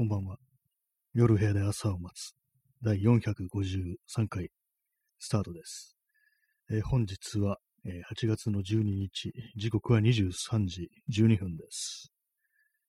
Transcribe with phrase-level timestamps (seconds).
[0.00, 0.38] こんばんは。
[1.12, 2.32] 夜部屋で朝を待つ。
[2.82, 4.48] 第453回
[5.18, 5.94] スタートです。
[6.70, 12.10] えー本日は、えー8月の12日、時刻は23時12分です。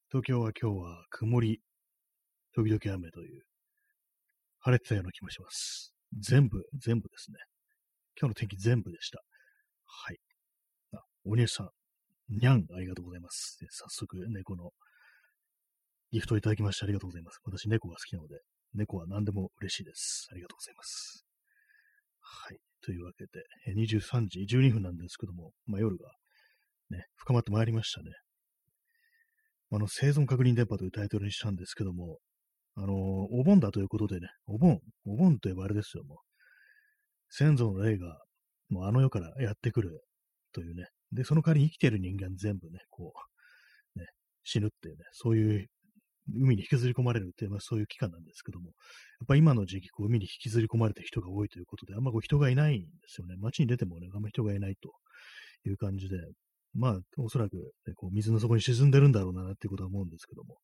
[0.09, 1.59] 東京は今日は曇り、
[2.55, 3.43] 時々雨という、
[4.61, 5.93] 晴れてたような気もします。
[6.17, 7.39] 全部、全部ですね。
[8.17, 9.21] 今日の天気全部でした。
[9.85, 10.17] はい。
[10.93, 11.69] あ、お姉さん、
[12.29, 13.57] にゃん、ありがとうございます。
[13.69, 14.71] 早速、猫の
[16.11, 17.39] ギフトをいただきましてありがとうございます。
[17.45, 18.39] 私、猫が好きなので、
[18.73, 20.27] 猫は何でも嬉しいです。
[20.31, 21.25] ありがとうございます。
[22.19, 22.57] はい。
[22.81, 23.43] というわけで、
[23.75, 26.11] 23時12分なんですけども、まあ、夜が
[26.89, 28.11] ね、深まってまいりましたね。
[29.71, 32.19] あの、生存確認電波というタイトルにしたんですけども、
[32.75, 36.17] あのお盆だということでね、お盆、お盆といえばあれですよ、もう。
[37.29, 38.17] 先祖の霊が、
[38.69, 40.01] もうあの世からやってくる
[40.53, 40.87] というね。
[41.11, 43.13] で、その代わりに生きてる人間全部ね、こ
[43.95, 44.07] う、ね、
[44.43, 45.67] 死ぬっていうね、そういう
[46.35, 53.35] 海に引きずり込まれるっていう、まあ、そういう期間なんですけども、やっぱ今の時期、こう海に引きずり込まれて人が多いということで、あんまこう人がいないんですよね。
[53.39, 54.91] 街に出てもね、あんま人がいないと
[55.67, 56.17] いう感じで、
[56.73, 57.55] まあ、おそらく、
[57.87, 60.57] ね、こう水の底に沈んでるんだろうなっていうことは思うんですけども、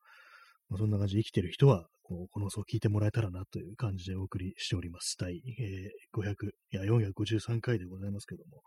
[0.69, 5.15] まあ、そんな感じで生きてる人は、こうこの放送を聞いてもらえたらなという感じでお送りしております。
[5.19, 8.61] 第、えー500、いや、453回でございますけども、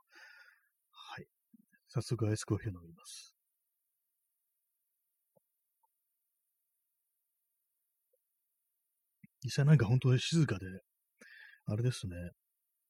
[0.90, 1.26] はい。
[1.88, 3.39] 早速アイスコーヒーを飲みます。
[9.44, 10.66] 実際なんか本当に静かで、
[11.66, 12.14] あれですね、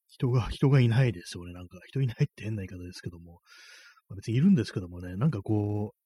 [0.09, 1.53] 人が、人がいないですよね。
[1.53, 3.41] なんか人いないって変な言い方ですけども、
[4.09, 6.01] まあ別にいるんですけどもね、なんかこう、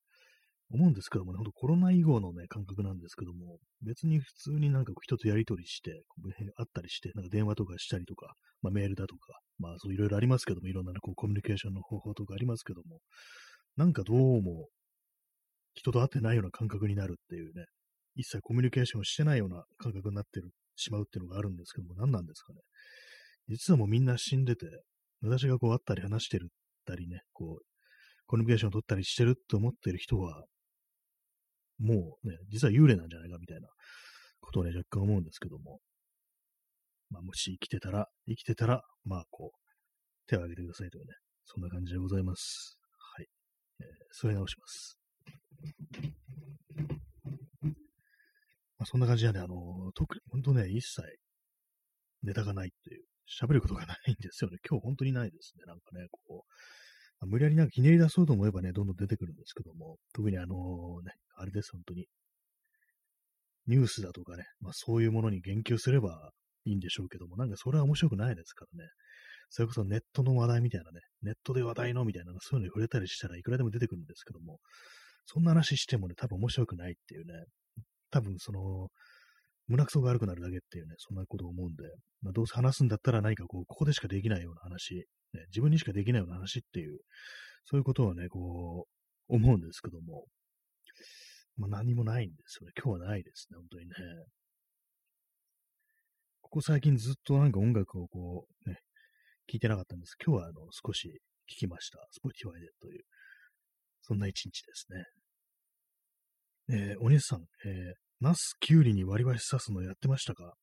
[0.70, 13.00] 思うんですけどもね、ほんとコロナ以後のね、感覚なんですけども、別に普通になんかこう人とやりとりして、こう会ったりして、なんか電話とかしたりとか、まあメールだとか、まあそういろいろありますけども、いろんなね、こうコミュニケーションの方法とかありますけども、
[13.77, 14.69] なんかどうも
[15.75, 17.67] 人と会ってないような感覚になるっていうね、
[18.17, 22.61] 一切コミュニケーションしてないような感覚になってるしまうっていうのがあるんですけども、何なんですかね。
[23.48, 24.67] 実はもうみんな死んでて、
[25.23, 27.65] 私がこう会ったり話してるったりね、こう、
[28.27, 30.44] コミュニケーションを取ったりしてるって思ってる人は、
[31.78, 33.69] もうね、実は幽霊なんじゃないかみたいな
[34.41, 35.81] ことをね、若干思うんですけども、
[37.11, 39.59] まあ、もし生きてたら、生きてたら、まあ、こう、
[40.27, 42.78] 手を挙げてくださいというね、そんな感じでございます。
[43.17, 43.27] はい。
[43.81, 44.99] えー、添え直します。
[48.84, 49.56] まあ、そんな感じなんで、あの
[49.95, 51.00] 特に、本当ね、一切、
[52.22, 53.05] ネタがないっていう、
[53.43, 54.59] 喋ることがないんですよね。
[54.69, 55.65] 今日本当にないですね。
[55.65, 56.45] なんかね、こ
[57.23, 62.05] う、無理やりなんかひねり出そうと思えばね、どんどん出てくるんですけども、特にあのね、あれです、本当に。
[63.67, 66.33] ニュースだとかね、まあそういうものに言及すれば
[66.67, 68.91] いいんでしょうけども、なんかそれは面白くないですからね。
[69.49, 74.59] それこそネットの話題みたいなね、ネットで話題のみたいな、そういうのに触れたりしたらいくらでも出てくるんですけども、
[75.25, 77.33] そんな話してもね、多分面白くないっていうね、
[78.14, 78.91] 多分その、
[79.66, 81.82] 胸くそが悪くなるだけっていうね、そんなことを思うんで、
[82.22, 84.94] まあ、どうせ話すんだったら何かこう、ここでしかできないような話、
[85.32, 87.00] ね、自分にしかできないような話っていう、
[87.64, 88.86] そういうことをね、こ
[89.28, 90.26] う、思うんですけども、
[91.56, 92.72] まあ、何もないんですよね。
[92.80, 93.94] 今日はないですね、本当にね。
[96.42, 98.78] ここ最近ずっとなんか音楽をこう、ね、
[99.52, 100.14] 聞いてなかったんです。
[100.25, 101.08] 今日はあの、少し
[101.50, 101.98] 聞きました。
[102.20, 103.02] Spotify でという、
[104.02, 105.04] そんな一日ですね。
[106.69, 110.55] えーお姉さん、えーナス、キュウリに割り箸刺すのやってましたか？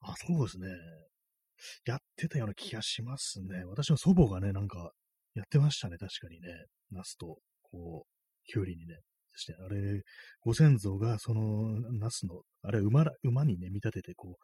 [0.00, 0.66] あ、そうですね。
[1.86, 3.64] やってたような気がしますね。
[3.64, 4.90] 私の祖母がね、なんか、
[5.36, 6.48] やってましたね、確かにね。
[6.90, 8.10] ナスと、こう、
[8.50, 8.96] キュウリにね。
[9.34, 10.02] そして、あれ、
[10.40, 14.36] ご先祖が、その、ナスの、あれ、馬、馬にね、見立てて、こ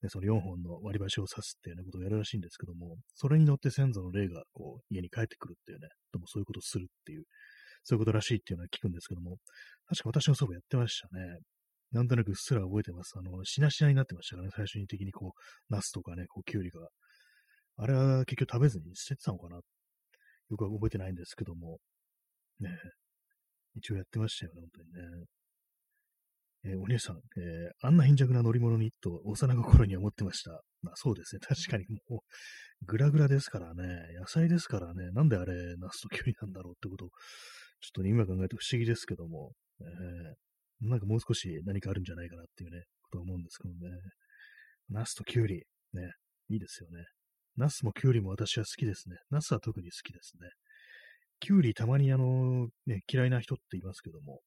[0.00, 7.24] う、ね、その4本の割り箸を刺すっていうようなことをやるらしいんですけども、それに乗って先祖の霊が、こう、家に帰ってくるっていうね、ともそういうことをするっていう、
[7.82, 9.38] そういうことらしいっていうのは聞くんですけども、
[9.88, 11.38] 確か私の祖母やってましたね。
[11.94, 13.12] なんとなくうっすら覚えてます。
[13.16, 16.88] あの、しなしなになってましたからね、最終的にこう、ナスとかね、こう、キュウリが。
[17.76, 19.56] あれは結局食べずに捨ててたのかな。
[19.56, 21.78] よくは覚えてないんですけども、
[22.60, 22.70] ね
[23.76, 25.24] 一応やってましたよね、本当にね。
[26.66, 30.62] えーお姉さん、えーあんな貧弱な乗り物にと幼心に思ってました。
[30.82, 33.84] まあそうですね、確かにもう、グラグラですからね、
[34.18, 37.16] 野菜ですからね、なんであれ、ナスとキュウリなんだろうってことを、ちょ
[37.88, 40.43] っとね、今考えると不思議ですけども、えー。
[40.80, 43.78] なんかもう少し何かあるんじゃないかなっていうね、ことは思うんですけどね。
[44.90, 46.12] ナスとキュウリ、ね、
[46.48, 47.04] いいですよね。
[47.56, 49.16] ナスもキュウリも私は好きですね。
[49.30, 50.48] ナスは特に好きですね。
[51.40, 54.40] キュウリたまにあの、ね、嫌いな人っていますけども、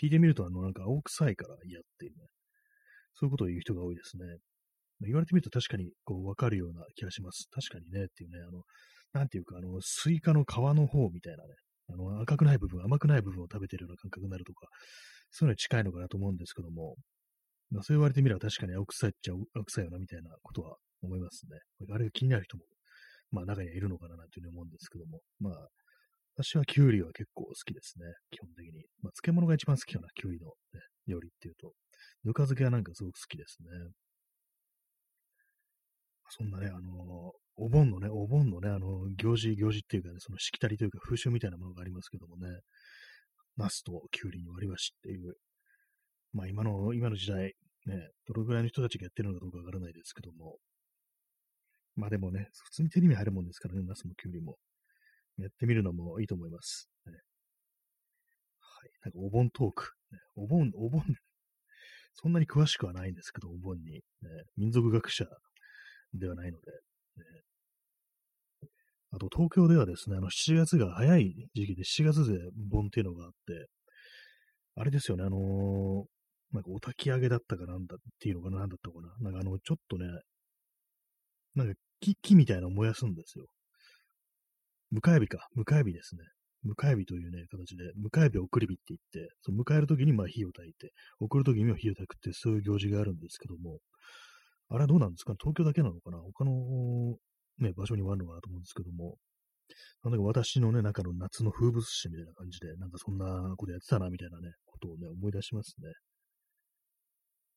[0.00, 2.26] 聞いてみるとあの、なんか青臭いから嫌っていうね、
[3.14, 4.24] そういうことを言う人が多いですね。
[5.02, 7.48] 言われてみると確かにこう分かるような気がします。
[7.50, 8.62] 確かにねっていうね、あの、
[9.12, 11.54] なんていうかあの、スイカの皮の方みたいなね、
[11.92, 14.68] あの赤くない部分、甘くない部分を食べてるような感覚になるとか、
[15.30, 16.96] そういうのに近いのかなと思うんですけども、
[17.70, 21.58] まあ、そう言われてみれば確かに青臭いっちゃ青臭いよなみたいなことは思いますね。
[21.92, 22.64] あれが気になる人も、
[23.30, 25.68] まあ中にはいるのかななんていうふうに思うんですけども、まあ、
[26.36, 28.06] 私はキュウリは結構好きですね。
[28.30, 28.86] 基本的に。
[29.02, 31.72] まあ、漬物が一番好きかな、キュウリの、ね、料理っていうと。
[32.24, 33.68] ぬか漬けはなんかすごく好きですね。
[36.30, 42.48] そんなね、あの、お盆のね、お盆のね、あの、行事、行事っていうかね、そのしきたりというか風習みたいなものがありますけどもね、
[43.56, 45.34] ナスとキュウリに割り箸っていう、
[46.32, 47.52] まあ今の、今の時代、
[47.86, 50.56] ね、どのぐらいの人たちがやってるのかどうかわからないですけども、
[51.96, 54.56] まあでもね、普通に手に入るもんですからね、ナスもキュウリも。
[55.36, 56.90] やってみるのもいいと思います。
[57.06, 57.18] ね、は
[58.86, 58.90] い。
[59.04, 60.18] なんかお盆トーク、ね。
[60.36, 61.02] お盆、お盆、
[62.14, 63.92] そんなに詳しくはないんですけど、お盆に。
[63.92, 64.02] ね、
[64.56, 65.24] 民族学者
[66.14, 66.72] ではないので。
[67.16, 67.24] ね、
[69.12, 73.66] あと、東京ではですね、あの、7月が早い時期で、7月で盆っていうのがあって、
[74.76, 76.04] あれですよね、あのー、
[76.52, 79.14] なんかお焚き上げだったかなんだっていうのかな、なんだったかな。
[79.20, 80.06] なんかあの、ちょっとね、
[81.54, 83.46] なんか木、木みたいなのを燃やすんですよ。
[84.92, 85.48] 迎え火か。
[85.56, 86.22] 迎え火ですね。
[86.64, 93.78] 迎え火というね、形で、迎え火送り火って言って、その迎えるときにまあ火を焚いて、送るときには火を焚くってそういう行事があるんですけども、
[94.68, 95.34] あれはどうなんですか？
[95.38, 96.18] 東京だけなのかな？
[96.18, 97.16] 他の
[97.60, 99.16] ね、場所にもあるのかなと思うんですけども、
[100.02, 105.88] なんか私のね、中の夏の風物詩みたいな感じで、なんかそんなことやってたな、みたいなね、ことをね、思い出しますね。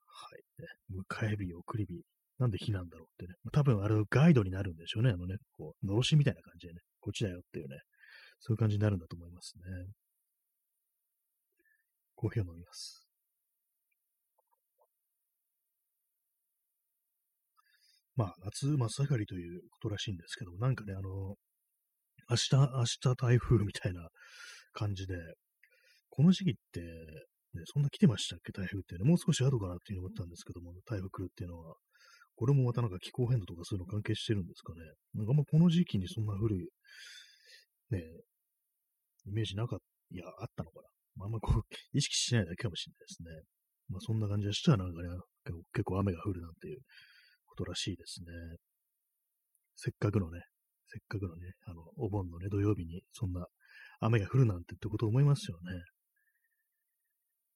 [0.05, 0.61] はい。
[0.61, 2.03] ね、迎え火、送り火。
[2.39, 3.35] なんで火なんだろうってね。
[3.51, 5.11] 多分あれガイドになるんでしょうね。
[5.11, 7.77] あのね、こう、のろしみたいな感じでね、こっちだよっていうね、
[8.39, 9.63] そういう感じになるんだと思いますね。
[12.15, 13.02] コーヒーを飲みます。
[18.15, 21.35] まあ、夏真っ盛りということらしいんですけど、なんかね、あの、
[22.29, 24.07] 明日、明日台風みたいな
[24.73, 25.15] 感じで、
[26.09, 29.03] この時期って、ね、そんな来てましたっけ、台風ってね。
[29.03, 31.75] もう少し後かなっていうふうに思ったんですけども、台風来るっていうのは。
[32.35, 34.81] これもまたなんか気候変動とかそういうの関係してるんですかね。
[35.13, 36.69] なんかあんまこの時期にそんな降る、
[37.91, 38.01] ね、
[39.27, 40.87] イメージなかった、いや、あったのかな。
[41.15, 41.61] まああんまこう、
[41.93, 43.43] 意識しないだけかもしれないですね。
[43.89, 45.09] まあそんな感じがしたらなんかね、
[45.73, 46.79] 結構雨が降るなんていう
[47.53, 48.57] ことらしいですね。
[49.75, 50.41] せっかくのね、
[50.87, 53.45] せっかくのね、あの、お盆のね、土曜日にそんな
[53.99, 55.81] 雨が降るなんてってことを思いますよね。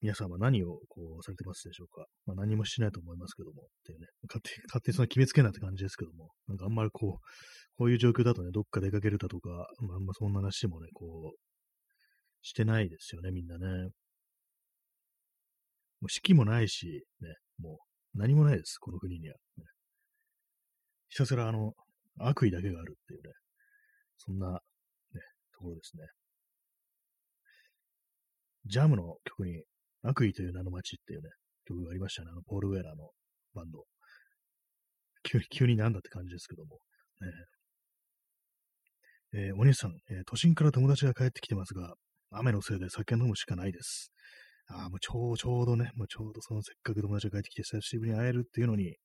[0.00, 2.06] 皆さんは何をこうされてますでしょうか？
[2.26, 7.24] まあ、何もしないと思いますけども、っていうね、勝手勝手にそんな決めつけないって感じですけども、なんかあんまりこう、
[7.76, 11.38] こういう状況だとね、どっか出かけるだとか、まあ、あんまそんな話もね、こう、
[12.42, 13.66] してないですよね、みんなね。
[16.00, 17.80] もう四季もないし、ね、も
[18.14, 19.34] う何もないです、この国には。
[19.56, 19.64] ね、
[21.08, 21.74] ひたすらあの、
[22.18, 23.32] 悪意だけがあるっていうね、
[24.18, 24.58] そんな、ね、
[25.52, 26.04] ところですね。
[28.66, 29.62] ジャムの曲に
[30.02, 31.30] 悪意という名の街っていうね、
[31.66, 32.28] 曲がありましたね。
[32.30, 33.10] あの、ポール・ウェラーの
[33.54, 33.84] バンド。
[35.22, 36.78] 急に、急になんだって感じですけども。
[37.20, 37.32] ね、
[39.34, 41.94] えー、お兄さん、えー、都心から友達が帰ってきてますが、
[42.30, 44.12] 雨のせいで酒飲むしかないです。
[44.68, 48.96] ああ、もうちょう、ちょうどね、もうちょうどそのせっかく友達が帰ってきて久しぶりに会えるっていうのに、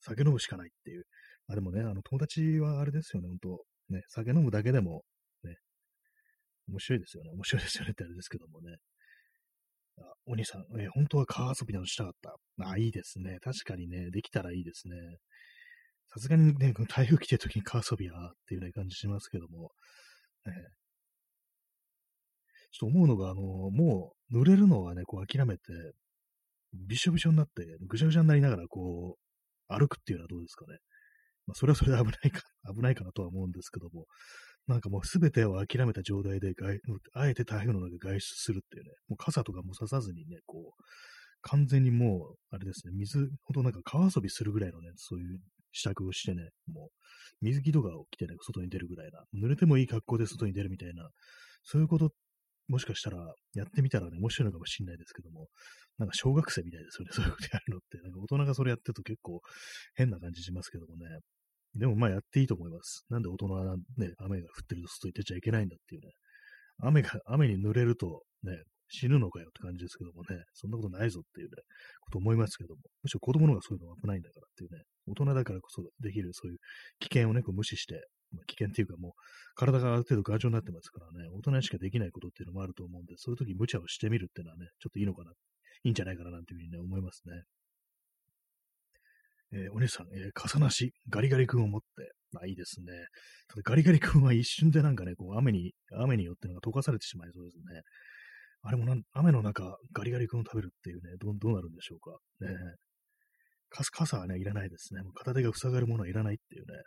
[0.00, 1.04] 酒飲むしかないっていう。
[1.46, 5.02] まあでもね、あの友達はあれですよね、本当ね、酒飲むだけでも、
[5.44, 5.56] ね、
[6.68, 8.76] 面白いですよね、面白いですよねってあれですけどもね。
[9.98, 12.36] あお兄さん、えー、本当は川遊びなどしたかった。
[12.64, 13.38] あ、いいですね。
[13.40, 14.94] 確かにね、できたらいいですね。
[16.12, 19.70] さすがにね、この台風来てる時に川遊びはっていうね、感じしますけども、
[20.46, 20.52] ね、
[22.72, 25.62] ちょっと思うのが、あの、もう濡れるのはね、こう諦めて、
[26.72, 29.29] びしょびしょになって、ぐちゃぐちゃになりながら、こう、
[29.70, 30.78] 歩くっていうのはどうですかね。
[31.46, 32.42] まあ、それはそれで危ないか、
[32.74, 34.06] 危ないかなとは思うんですけども、
[34.66, 36.78] なんかもうすべてを諦めた状態で外、
[37.12, 40.82] あえて台風の中で外出するっていうね、もう傘とかもささずにね、こう、
[41.42, 45.38] 完全にもう、あれですね、水、ほんとなんか川遊びするぐらいのね、そういう
[45.72, 51.08] 支度をしてね、もう、水着とかを着てね、外に出るぐらいな、濡れてもいい格好で外に出るみたいな、
[51.62, 52.12] そういうこと
[52.70, 53.18] もしかしたら
[53.54, 55.48] やってみたらね、面白いのかもしれないですけども、
[55.98, 57.98] なんか小学生みたいですよね、そういうことやるのって。
[57.98, 59.40] なんか大人がそれやってると結構
[59.94, 61.18] 変な感じしますけどもね。
[61.74, 63.04] でもまあやっていいと思います。
[63.10, 66.12] なんで大人はね、雨が降ってると外に出ちゃいけないんだっていうね。
[66.82, 71.54] 雨が、雨に濡れるとね、死ぬのかよって感じですけどもね、そんなことないぞっていうね、
[72.00, 76.58] こと思いますけども、むしろ子供の方がそういうの危ないんだからっていうね、大人だからこそできるそういう
[76.98, 79.12] 危険をね、こう無視して、ま、危険っていうかもう、
[79.54, 85.32] 体がある程度頑丈になってますからね、大人にしかできないことっていうのもあると思うんで、そういう時無茶をしてみるっていうのはね、ちょっといいのかな、
[85.84, 87.42] いいんじゃないかななんていうふうにね、思いますね。
[89.52, 91.86] えー、お姉さん、えー、傘なし、ガリガリ君を持って、
[92.32, 92.86] まあいいですね。
[93.48, 97.82] ただガリガリ君は一瞬でなんかね、こう雨に、雨によってなんか溶かされてしまいそうですね。
[98.62, 102.16] あれもな雨の中、ガリガリ君を食べるっていうね、どどうなるんでしょうか。
[102.40, 102.54] ね
[103.70, 105.02] 傘はね、いらないですね。
[105.02, 106.82] もう片手が塞がるものはいらないっていうね。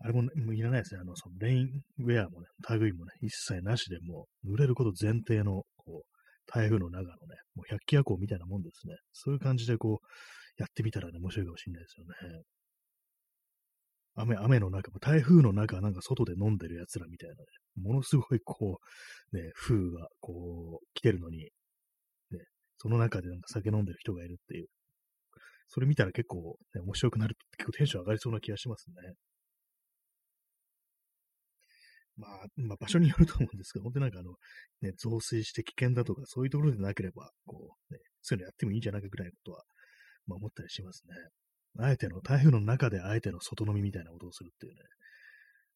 [0.00, 1.00] あれも,、ね、もういらないですね。
[1.00, 2.46] あの、そのレインウェアもね、
[2.78, 8.94] 類もね、一切なしでもう、濡れること前提の、こう、台風の中のね、もう百鬼夜行みたいなもんですね。
[9.12, 10.06] そういう感じでこう、
[10.56, 12.42] やってみたらね、面白いかもしれないですよね。
[14.14, 17.42] 雨、雨の中、台風の中、なんか外で飲んでる奴らみたいなね、
[17.76, 18.78] ものすごいこ
[19.32, 21.50] う、ね、風がこう、来てるのに、
[22.30, 22.38] ね、
[22.78, 24.66] その中でなんか酒飲んでる人がいるっていう。
[25.68, 28.94] それ見たら結構、ね、面白くなる結構テンション上がりそうな気がしますね。
[32.18, 34.32] まあ、まあ、場所によると思うんですけど、本当になんかあの、
[34.82, 39.62] ね、増水して危険だとか、そういうところでなければ、こう、ね、そういうのやってもいいんじゃないかぐらいのことは、
[40.26, 41.14] まあ思ったりしますね。
[41.78, 44.80] あえての、台風の中であえての外飲みみたいなことをするっていうね。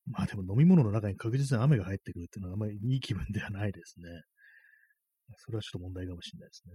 [0.07, 4.09] まあでも飲み物の中に確実に雨が入ってくるっていうのはあんまりいい気分ではないですね。
[5.39, 6.73] それはちょっと問題かもしれないですね。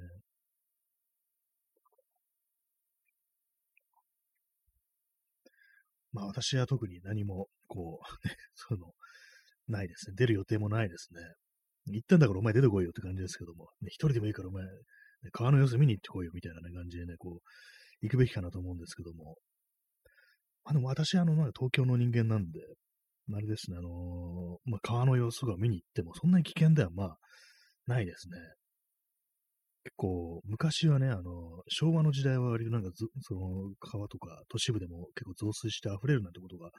[6.13, 8.93] まあ私は特に何も、こう、ね、その、
[9.67, 10.15] ないですね。
[10.17, 11.21] 出る予定もないですね。
[11.93, 14.69] 行ったんだからお前出てこいよって感じですけども、ね、一人でもいいからお前、ね、
[15.31, 17.41] 川の様子見に行ってこいよみたいな、ね、感じでね、こう、
[18.01, 19.35] 行くべきかなと思うんですけども。
[20.65, 22.59] まあの、私、あの、まあ、東京の人間なんで、
[23.33, 27.17] あれですね、あのー、まあ、川の様子が見に行っても、そんなに危険では、まあ、
[27.87, 28.37] ないですね。
[29.83, 32.89] 結構、昔はね、あの、昭和の時代は割となんか
[33.21, 36.69] その、川とか都市部でも結構増水して溢れるなんてことが、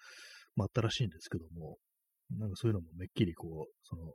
[0.57, 1.79] まあ、あったらしいんですけども、
[2.31, 4.13] なんかそういうのもめっきりこう、その、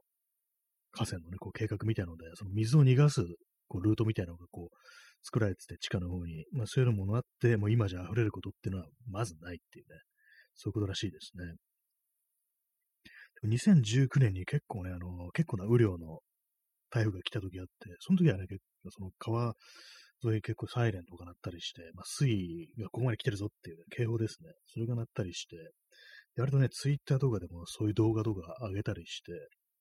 [0.91, 3.22] 河川のね、こう計画みたいので、その水を逃がす
[3.67, 4.75] こうルートみたいなのがこう、
[5.24, 6.46] 作られてて、地下の方に。
[6.51, 10.00] まあそういうのもあって、もう今じゃ溢れることっていうのはまずないっていうね、
[10.55, 11.55] そういうことらしいですね。
[13.46, 16.20] 2019年に結構ね、あの、結構な雨量の
[16.89, 19.53] 台風が来た時あって、その時はね、結構その川
[20.24, 24.51] 沿い結構サイレンとか鳴ったりして、まあ、水位がここまで来てるぞっていう、ね、警報ですね。
[24.67, 25.58] それが鳴ったりして、
[26.38, 29.32] 割とね、ツイッターとかでもそういう動画とか上げたりして、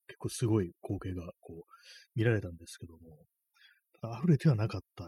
[0.08, 5.04] 結構すごい光景がこう見られたんですけども、溢れてはなかった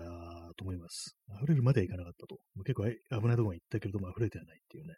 [0.57, 1.17] と思います。
[1.43, 2.39] 溢れるまではいかなかったと。
[2.65, 4.95] 結構危ないところに行ったけれども溢れてはないっていうね、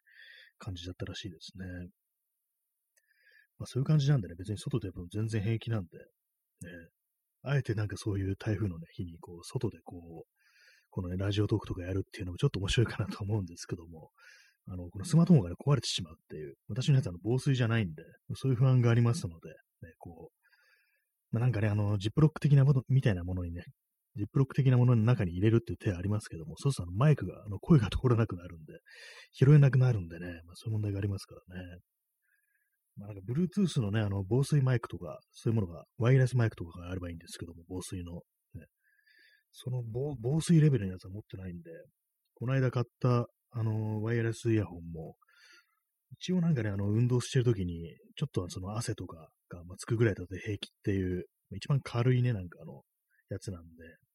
[0.59, 1.65] 感じだったらしいですね。
[3.59, 6.71] まあそういう感じなんでね、別に外でも全然平気なんで、ね、
[7.43, 10.37] あえてなんかそういう台風のね、日にこう、外でこう、
[10.91, 14.11] このね、ラジオトークとかやるっていうのもちょっと面白いかなと思うんですけども、
[14.69, 18.03] あの、このスマートフォンがね、壊れてしまうっていう、私のやつは防水じゃないんで、
[18.35, 19.51] そういう不安がありますので、
[19.83, 23.63] ね、こう、まあ、なんかね、あの、ジップロック的なもの、みたいなものにね、
[24.17, 28.73] ジップロック的なものの中に入れるっていう手はありますけども、そうするとあのマイクが、あの声が通らなくなるんで、
[29.33, 31.79] 拾えなくなるんでね、まあ、そういう問題がありますからね。
[32.97, 38.23] まあ、なんか、Bluetooth のね、あの、防水マイクとか、そういうものが、ワイヤレスマイクとかがあればいいんですけども、防水の。
[38.55, 38.65] ね、
[39.53, 41.71] その防防水レベルのやつは持ってないんで、
[42.35, 43.27] この間買った、
[43.59, 45.17] あの、ワイヤレスイヤホンも、
[46.13, 52.83] 一応なんかね、あの、運動してるときに、ちょっとその汗とかが、ま、つくぐらいだと平気っていう、一番軽いね、なんかあの、
[53.31, 53.69] やつなんで、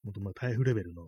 [0.04, 1.02] 本当まあ台風レベルの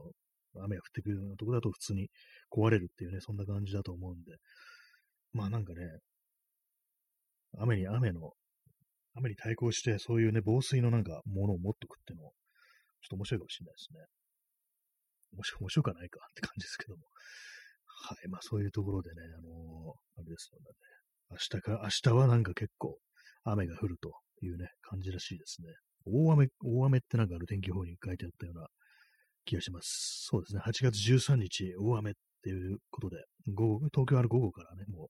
[0.64, 2.10] 雨が降ってくるようなとこだと普通に
[2.52, 4.38] 壊れるっていうね、そんな感じだと思うんで、
[5.32, 5.82] まあなんかね、
[7.60, 8.32] 雨に雨の、
[9.16, 14.00] 雨に対抗して、そういうね、防水のなんかものを持っとくっていうの、ちょっと面白いかもしれないですね。
[15.38, 17.04] 面白面白くはないかって感じですけども。
[18.06, 18.30] はい。
[18.30, 20.66] まあそういうところでね、あのー、あれですよね。
[21.32, 22.98] 明日か、明日はなんか結構
[23.44, 24.12] 雨が降ると
[24.46, 25.70] いうね、感じらしいですね。
[26.06, 28.68] 大雨、大雨ってなんかある天気予報に書いてあったような
[29.46, 30.28] 気がします。
[30.28, 30.62] そうですね。
[30.66, 35.08] 8月13日、大雨っていうことで、午後、東京ある午後からね、もう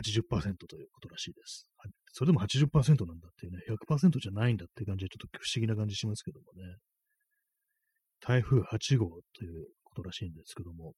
[0.00, 1.66] 80%ということらしいです。
[2.12, 6.76] それでも80%なんだっていうね、100%じゃないんだっていう感じでちょっと不思議な感じしますけどもね。
[8.20, 10.92] 台風8号ということらしいんですけども、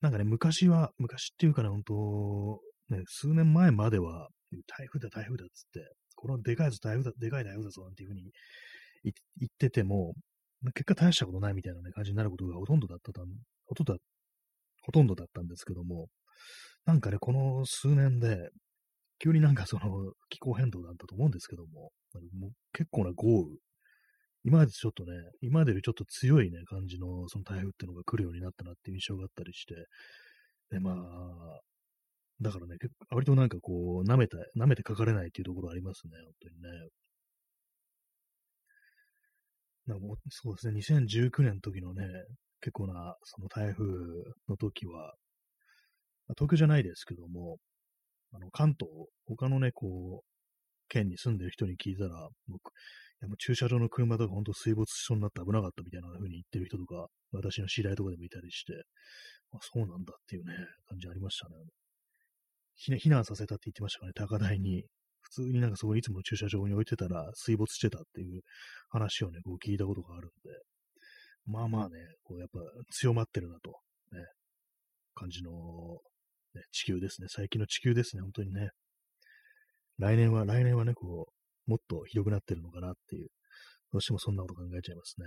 [0.00, 4.28] なんかね、昔は、昔っていうかね、本当ね、数年前までは、
[4.78, 8.30] 台風だ、台風だっつって、このでかいやつ台風だ、でかい台風だぞなんていうふうに
[9.04, 9.12] 言
[9.44, 10.14] ってても、
[10.74, 13.12] 結果大したことないみたいな、ね、感じになることがほとんどだった
[13.66, 13.96] ほとんど、
[14.82, 16.08] ほとんどだったんですけども、
[16.86, 18.50] なんかね、この数年で、
[19.18, 21.92] 急になんかその気候変動だったと思うんですけども、
[22.32, 23.56] も結構な豪雨、
[24.44, 29.74] 今までちょっとね、今までよりちょっと強いね、感じのその台風っていうのが来るようになったなっていう印象があったりして、
[30.70, 31.60] で、まあ、
[32.40, 32.76] だからね、
[33.10, 36.88] 割となんかこう、舐めた、舐めてかかれないっていうところありますね、本当にね。
[39.86, 42.04] なんかそうですね、2019年の時のね、
[42.60, 43.84] 結構な、その台風
[44.48, 45.14] の時は、
[46.38, 47.58] 東京じゃないですけども、
[48.32, 48.88] あの、関東、
[49.26, 50.26] 他のね、こう、
[50.88, 52.28] 県に住んでる人に聞いたら、
[53.20, 58.72] 僕、いやも駐車場の車とか本当水没しそうになって危なかったみたいな風に言ってる人とか、私の知り合いとかでもいたりして、
[59.52, 60.54] あ、そうなんだっていうね、
[60.88, 61.54] 感じありましたね。
[62.98, 64.84] 避難させたって言ってましたかね、高台に。
[65.22, 68.40] 普通になんかそこいつも駐車場に置いてたら水没してたっていう
[68.88, 70.50] 話をね、こう聞いたことがあるんで、
[71.44, 72.58] まあまあね、こうやっぱ
[72.90, 73.70] 強まってるなと、
[74.12, 74.24] ね、
[75.14, 75.50] 感じの、
[76.54, 77.28] ね、地球ですね。
[77.28, 78.70] 最近の地球ですね、本当にね。
[79.98, 81.32] 来年は、来年はね、こう、
[81.70, 83.28] もっとひどくなってるのかなっていう、
[83.92, 85.26] どうしてもそんなこと考えちゃいますね。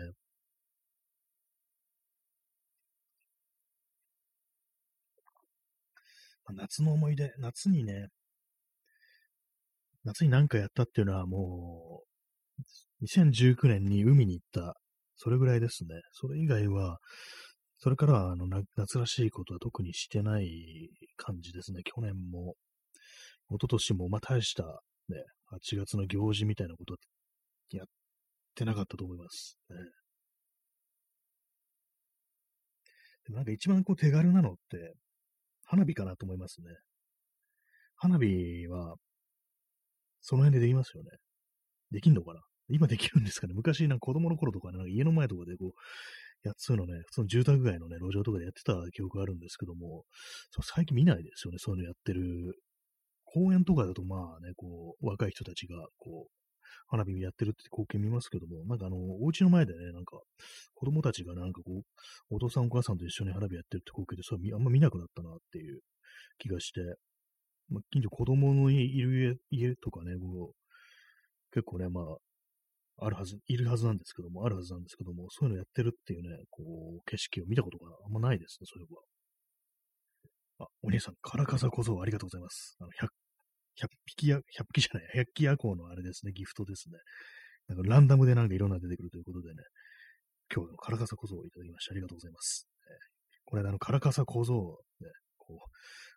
[6.45, 8.07] まあ、夏の思い出、夏にね、
[10.03, 12.03] 夏に何かやったっていうのはも
[12.99, 14.75] う、2019年に海に行った、
[15.15, 16.01] それぐらいですね。
[16.11, 16.97] それ以外は、
[17.77, 21.83] それからはあの夏らしいことは特にしてない感じですね。
[21.85, 22.55] 去年も、
[23.49, 24.63] 一昨年も、まあ大した、
[25.07, 25.23] ね、
[25.55, 26.95] 8月の行事みたいなこと
[27.71, 27.87] やっ
[28.55, 29.57] てなかったと思います。
[29.69, 29.75] ね、
[33.25, 34.93] でもなんか一番こう手軽なのって、
[35.65, 36.67] 花火かなと思いますね。
[37.95, 38.95] 花火は、
[40.21, 41.09] その辺でできますよね。
[41.91, 42.41] できんのかな？
[42.69, 50.03] 今できるんですかね昔、なんか子供の頃とかね、なんか家の前とかでこう、やっつうのね、普通の住宅街のね、路上とかでやってた記憶があるんですけども、
[50.61, 52.55] 最近見ないですよね、そういうのやってる。
[53.33, 56.31] 公園とかだとまあね、こう、若い人たちが、こう、
[56.87, 60.19] 花火やってるって光景見ますけども、なんかあの、お家の前でね、なんか、
[60.75, 65.81] 子供たちがなんかこう、お父さんお母さんと一緒に花火やってるって光景で、それあんま見なくなったなっていう
[66.37, 66.81] 気がして、
[67.69, 70.55] まあ、近所子供のいる家とかね、こう、
[71.51, 76.63] 結構ね、まあ、あるはず、いるはずなんですけども、あるはずなんですけども、そういうのやってるっていうね、こ
[76.99, 80.65] う、景色を見たことがあんまないですね、それは。
[80.65, 82.77] あ、お兄さん、カラカサ小僧ありがとうございます。
[82.79, 83.11] あの、百
[83.81, 84.41] 100匹や、100
[84.73, 86.97] 匹じゃない、100機夜行のあれですね、ギフトですね。
[87.67, 89.63] なんかランダムでなんかいろんな出てくるということでね、
[90.53, 92.67] 今日のカラカサ小僧をいただきましてありがとうございます。
[92.85, 92.93] えー、
[93.45, 94.53] これあの、カラカサ小僧、
[95.01, 95.57] ね、こう、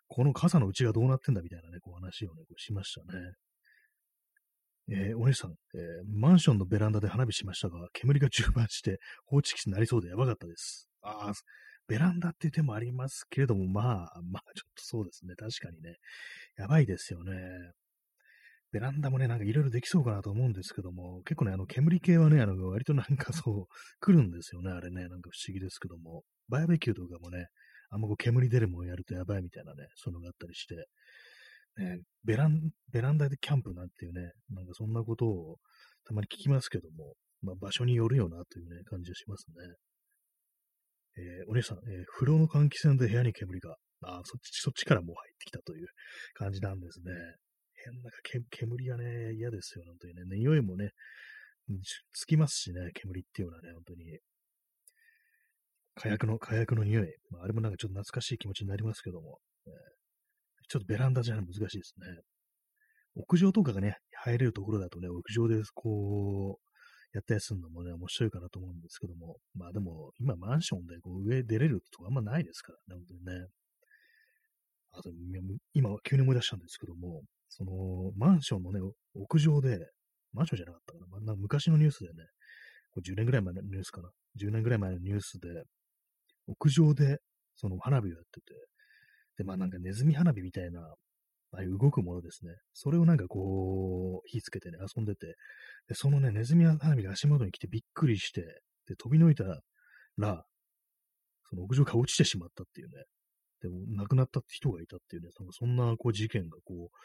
[0.07, 3.33] この傘の内がどうなってんだみたいなね、こう話をね、こうしましたね。
[4.89, 10.87] えー、お姉さん、えー、マンションのベランダで花火しましたが、煙が充満して放置機になりそうでやばかったです。
[11.01, 11.33] ああ、
[11.87, 15.35] ベランダっていう手もありますけれども、まあ、まあ、ちょっとそうですね。
[15.35, 15.95] 確かにね。
[16.57, 17.33] やばいですよね。
[18.71, 26.23] ベランダもね、なんかいろいろできそうかなと思うんですけども、結構ね、あの、煙系はね、あの、割となんかそう、来るんですよね、あれね、なんか不思議ですけども。
[26.49, 27.47] バーベキューとかもね、
[27.89, 30.75] あんまこう煙出るもんやるとやばいみたいなね、そのがあったりして、
[31.77, 35.57] ね、ベラン、ベランダでキャンプなんていうね、なんかそんなことを
[36.05, 39.55] たまに聞きますけども、まあ場所によるよなというね、感じがしますね。
[41.17, 45.87] えー、お姉さん、えー、風呂の換気扇で部屋に煙が、あそっち、そっちからもう入ってきたという
[46.35, 47.11] 感じなんですね。
[47.83, 48.09] 変な
[48.49, 50.21] 煙はね、嫌ですよ、本当にね。
[50.37, 50.91] 匂いもね、
[52.13, 54.19] つきますしね、煙っていうのはね、本当に。
[55.95, 57.07] 火薬の、火薬の匂い。
[57.31, 59.73] まあ、あれもなんかちょっと懐かしい気持ちになりますけども、えー、
[60.69, 62.21] ちょっとベランダじゃ難しいですね。
[63.15, 66.66] 屋上とかがね、入れるところだとね、屋上でこう、
[67.17, 73.47] やったりするのもね、面白いかなと思うんですけども、まあでも、今マンションでこう上出れるとかあんまないですからね、本当にね。
[74.91, 75.09] あと、
[75.73, 78.79] 今、急に思い出したんですけども、その、マンションのね、
[79.15, 79.79] 屋上で、
[80.31, 82.13] マンションじゃなかったかな、まあ、昔のニュースでね、
[82.93, 85.63] こ10年ぐらい前のニュースかな、10年ぐらい前のニュースで、
[86.47, 87.17] 屋上で、
[87.55, 88.53] その花火をやってて、
[89.37, 90.81] で、まあなんかネズミ花火みたいな、
[91.51, 92.53] ああい動くものですね。
[92.73, 95.35] それをなんかこう、火つけてね、遊んでて、
[95.87, 98.41] で、そのね、ネズミ花火が足元に来てびっくりして、
[98.87, 99.61] で、飛び抜いたら、
[101.49, 103.03] その屋上から落ちてしまったっていうね。
[103.61, 106.97] でも、亡くなった人がいたっていうね、そのそんなこう事件がこう、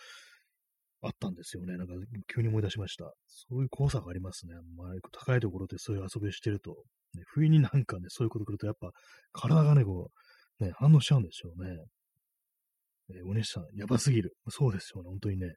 [1.05, 1.77] あったんですよね。
[1.77, 1.95] なんか、
[2.33, 3.13] 急に思い出しました。
[3.27, 4.55] そういう怖さがありますね。
[4.77, 6.77] まあ、高いところでそういう遊びをしてると、
[7.15, 8.91] ね、不意になんかね、そういうこと来ると、やっぱ、
[9.33, 10.11] 体がね、こ
[10.61, 11.77] う、ね、反応しちゃうんでしょうね。
[13.11, 14.35] えー、お姉さん、やばすぎる。
[14.49, 15.55] そうですよね、本当にね。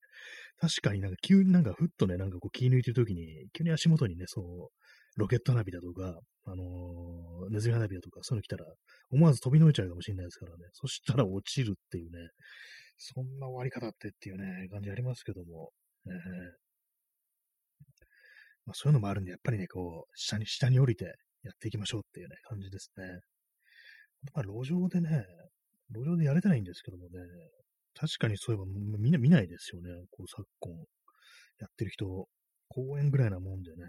[0.60, 4.70] 確かになんか急になんかふっとね、なんかこう気抜いてるときに、急に足元にね、そう、
[5.20, 8.66] ロケット花火だとか、あのー、ネズミ花火だとか、そういうの来たら、
[9.12, 10.58] 思わず飛び乗いちゃうかもしれないですからね。
[10.74, 12.30] そしたら落ちるっていうね、
[12.98, 15.72] そんな終わり方ってっていうね、感じありますけども、
[16.08, 16.12] えー
[18.66, 21.06] まあ、そういうのもあるんで、やっぱりね、こう、下に、下に降りて
[21.44, 23.04] やっていきましょうっていうね、感じですね。
[24.34, 25.24] まあ、路上でね、
[25.92, 27.20] 路上でやれてないんですけどもね、
[27.94, 28.66] 確かにそういえば
[29.00, 29.90] みんな見ないですよね。
[30.12, 30.74] こう昨今
[31.60, 32.28] やってる人、
[32.68, 33.84] 公園ぐらいなもんでね。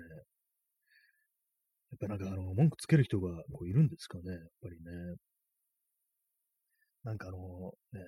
[1.90, 4.32] やっぱなんかあの、文句つける人がこういるんですかね。
[4.32, 5.16] やっぱりね。
[7.04, 7.38] なんかあの、
[7.92, 8.00] ね、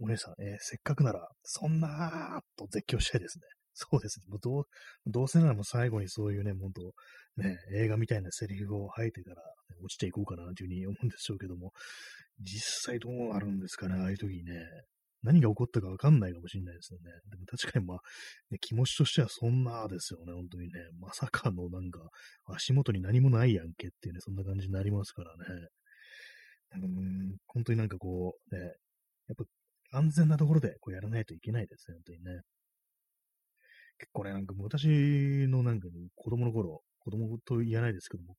[0.00, 3.44] お姉さん、えー、せっかくなら、そんなーと絶叫したいですね。
[3.74, 4.26] そうですね。
[4.28, 4.64] もうどう、
[5.06, 6.82] どうせならもう最後にそういうね、本当
[7.40, 11.72] ね、映画みたいなセリフを吐いてから、ね、落ちていこうかなというふうに思うんでしょうけども、
[12.40, 14.64] 実際どうなるんですかね、ああいう時にね。
[15.22, 17.10] 何が起こったかわかんないかもしれないですよね。
[17.28, 17.98] でも確かにまあ、
[18.50, 20.72] ね、気持ちとしてはそんなですよね、本当にね。
[21.00, 22.00] まさかのなんか、
[22.46, 25.68] 足元に何もないやんけっていうね、そんな感じになりますからね。
[27.46, 28.72] 本当になんかこう、ね、やっ
[29.90, 32.42] ぱ安全なところでこうやらないといけないですね、本当にね。
[33.98, 34.86] 結構ね、なんか昔
[35.48, 38.36] のなんか、ね子供の頃、子供と言わないですけども、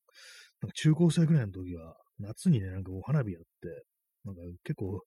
[0.62, 3.84] なんか中高生ぐらいの時は、夏にね、なんかお花火やって、
[4.26, 5.02] なんか結構、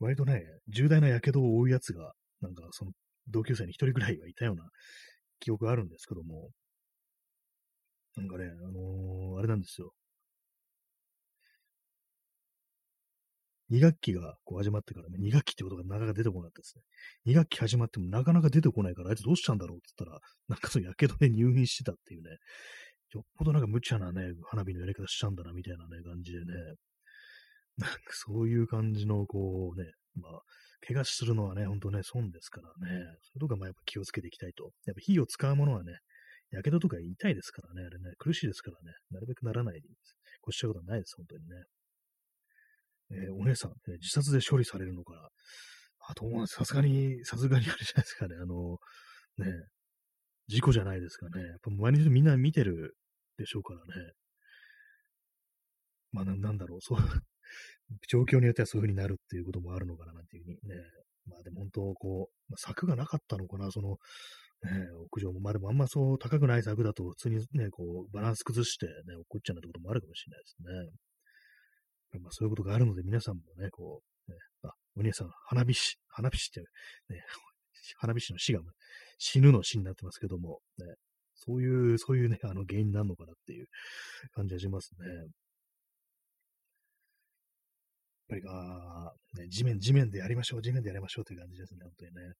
[0.00, 2.92] 割とね、重大な火傷を負うやつが、なんかその
[3.28, 4.64] 同級生に一人ぐらいはいたような
[5.40, 6.50] 記憶があるんですけども、
[8.16, 9.92] なんかね、あのー、あれなんですよ。
[13.70, 16.82] 2学期がこう始まってからね、2学期ってことがなかなか出てこなかったですね。
[17.26, 22.30] 2学期始まってもなかなか出てこないから、あいつどうしたんだろうって言ったら、なんかそう、やけどで入院してたっていうね、
[23.12, 26.46] よっぽどなんか無茶なね、花火のやり方したんだな、みたいなね、感じでね、
[27.76, 30.42] なんかそういう感じの、こうね、まあ、
[30.86, 34.72] 怪我するのはね、ほんとね、損ですからね、そういうとこはまあやっぱ気をつけていきたいと。
[34.86, 35.98] やっぱ火を使うものはね、
[36.50, 40.16] やけどとか痛いですからね、あれね、苦しいですからね、なるべくならないでいいです。
[40.40, 41.64] こうしたことはないです、本当にね。
[43.12, 45.28] えー、お姉さん、えー、自殺で処理されるのかな。
[46.08, 48.78] あと、さすがに、さすがにあれじゃないですかね、あの、
[49.38, 49.52] ね、
[50.48, 51.40] 事故じゃないですかね。
[51.40, 52.96] やっぱ周りの人みんな見てる
[53.40, 54.12] でしょうからね。
[56.12, 56.98] まあな、んだろう、そう、
[58.08, 60.76] 状況によってはそういう風になるっていうこともあるのかななんていうふうにね。
[61.26, 63.98] まあでも本当、こう、まあ、柵がなかったのかな、その、
[64.62, 65.40] ね、屋上も。
[65.40, 70.56] まあでもあんまそう高くない柵だと普通にね、こう、バランス崩してね、落っこっちゃうってこともあるかもしれないです
[72.18, 72.20] ね。
[72.20, 76.60] まあそういうことがあるので皆さんもね、こう、ね、あ、お兄さん、花火師、花火師って、
[77.12, 77.22] ね、
[77.98, 78.60] 花火師の死が
[79.18, 80.86] 死ぬの死になってますけども、ね、
[81.46, 83.66] そういう、そういうね、あの原因になるのかなっていう
[84.34, 85.06] 感じがしますね。
[85.08, 85.26] やっ
[88.28, 92.34] ぱり、あね、地面、地面でやりましょう、地面でやりましょうという感じですね、本当にね。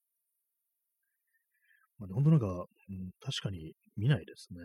[1.98, 4.60] まあ、本当なんか、うん、確かに見ないですね。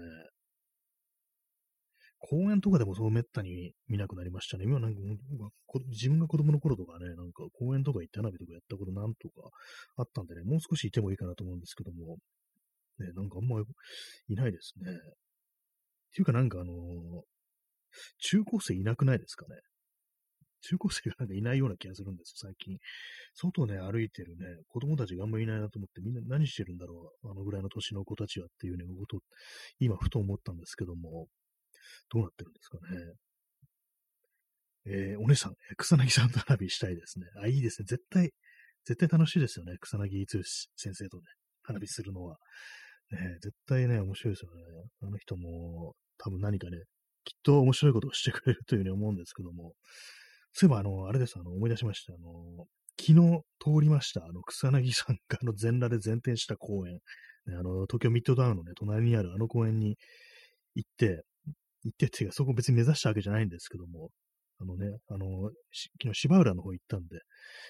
[2.20, 4.64] 公園とかでもそうめったに見なくなりましたね。
[4.64, 5.00] 今なんか、
[5.90, 9.50] 自分が子供の頃とかね、なんか公園とか行って花火とかやったことなんとか
[9.98, 12.18] あったんでね、もう少しいてもいいかなと思うんですけども、
[13.00, 13.62] ね、なんかあんま
[14.28, 14.92] いないですね。
[14.92, 14.94] っ
[16.14, 16.76] ていうかなんかあのー、
[18.20, 19.56] 中高生いなくないですかね。
[20.62, 22.78] 中高生がなんかいないような気がするんですよ、最近。
[23.36, 29.20] 外ね、歩いてるね、子供たちがあんまりいないなと思って、みんな何してるんだろう、あのぐらいの年の子たちはっていうね、こと
[29.80, 31.28] 今ふと思ったんですけども、
[32.10, 33.14] どうなってるんですかね。
[34.88, 37.26] えー、お姉さん、草薙さんと花火したいですね。
[37.42, 37.86] あ、いいですね。
[37.88, 38.32] 絶対、
[38.86, 39.78] 絶対楽しいですよね。
[39.82, 40.44] 草薙剛
[40.76, 41.24] 先生とね、
[41.64, 42.38] 花火するのは。
[43.12, 44.64] ね、絶対ね、面白いですよね。
[45.02, 46.78] あの人も、多分何かね、
[47.24, 49.74] きっと面白いことをしてくれるというふうに思うんですけども、
[50.54, 52.14] そういえば、あの、あれです、あの、思い出しました。
[52.14, 52.66] あの、
[53.00, 57.00] 昨日通りました、あの、草薙さんが、あの、全裸で前転した公園、
[57.48, 59.98] ね、あの、東京ミッドタウンのね、隣にあるあの公園に
[60.76, 61.24] 行って、
[61.84, 64.10] 行ってっていうか、そこ別に目指したわけじゃないんですけども、
[64.60, 65.52] あのね、あの、
[66.00, 67.20] 昨日芝浦の方行ったんで、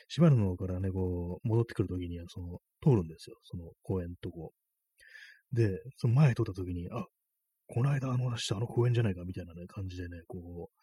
[0.08, 3.38] 芝浦の方からね、こう、戻ってくるときには、その、通るんですよ。
[3.44, 4.52] その公園とこ。
[5.52, 7.06] で、その前通ったときに、あ、
[7.68, 10.76] この間あの話したあの公園じゃないかみたいなね、感じでね、こう、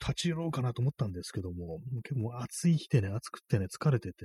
[0.00, 4.24] 立ち寄ろうかなと思ったんですけども、結構暑い日でね、暑くってね、疲れてて、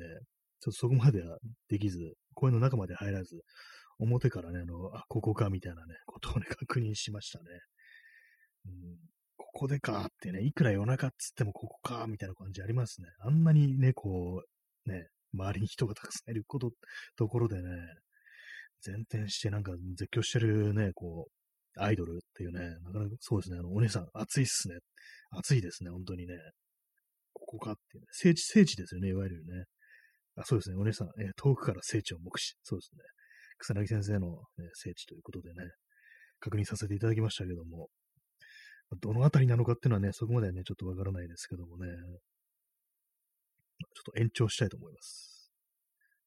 [0.59, 1.37] ちょっとそこまでは
[1.69, 3.41] できず、公園の中まで入らず、
[3.99, 7.45] 表からね、あの、あ、ここかみたいなね、ことをね、 確認しましたね。
[8.65, 8.97] うん、
[9.37, 13.07] ここでかってね、いくら夜中っつってもここかみたいな感じありますね。
[13.19, 14.43] あんなにね、こ
[14.85, 16.71] う、ね、周りに人がたくさんいること、
[17.15, 17.69] ところでね、
[18.85, 24.75] 前転してなんか絶叫してるね、こう、アイドルっていうね、なかなかそうですね、あの、お姉さん、暑いっすね。
[25.31, 26.35] 暑いですね、本当にね。
[27.33, 29.65] ここかっていうね、聖地、聖地ですよね、いわゆるね。
[30.37, 32.55] あそうですね、お姉さん、え、遠くから聖地を目視。
[32.63, 33.01] そうですね。
[33.57, 35.71] 草薙先生の、ね、聖地ということでね、
[36.39, 37.89] 確認させていただきましたけども、
[39.01, 41.93] どのあたりなのかっていうのはね、そこまではね、ちょっとわからないですけどもね、ちょ
[44.11, 45.51] っと延長したいと思います。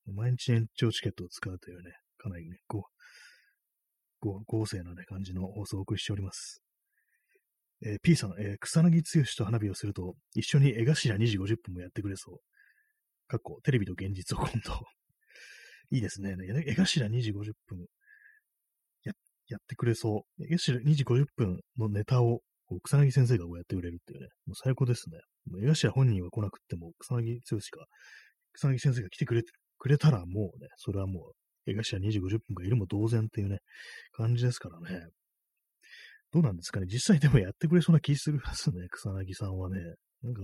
[0.07, 2.92] 毎日延長チケットを使うというね、かなりね、こう、
[4.20, 6.62] こう豪勢なね、感じの放送をお送りしております。
[7.85, 12.38] えー、P さん、えー、草薙剛と花火をすると、一緒に絵頭2時50分もやってくれそう。
[13.28, 14.85] かっこ、テレビと現実を今度。
[15.90, 16.37] いいですね。
[16.66, 17.87] 絵頭2時50分
[19.04, 19.12] や、
[19.46, 20.44] やってくれそう。
[20.44, 22.42] 絵頭2時50分のネタを
[22.83, 24.28] 草薙先生がこうやってくれるっていうね。
[24.46, 25.20] もう最高ですね。
[25.46, 27.87] もう絵頭本人は来なくても、草薙剛が
[28.52, 29.42] 草薙先生が来てくれ
[29.78, 31.33] くれたらもうね、それはもう、
[31.70, 33.59] 江頭2時50分がいるも同然っていうね、
[34.12, 35.09] 感じですからね。
[36.33, 36.87] どうなんですかね。
[36.87, 39.76] 実際でもやってくれそうな気するますね、草薙さんはね。
[40.22, 40.40] なんか、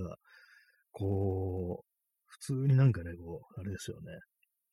[0.92, 1.87] こう、
[2.26, 4.12] 普通になんかね、こう、あれですよね。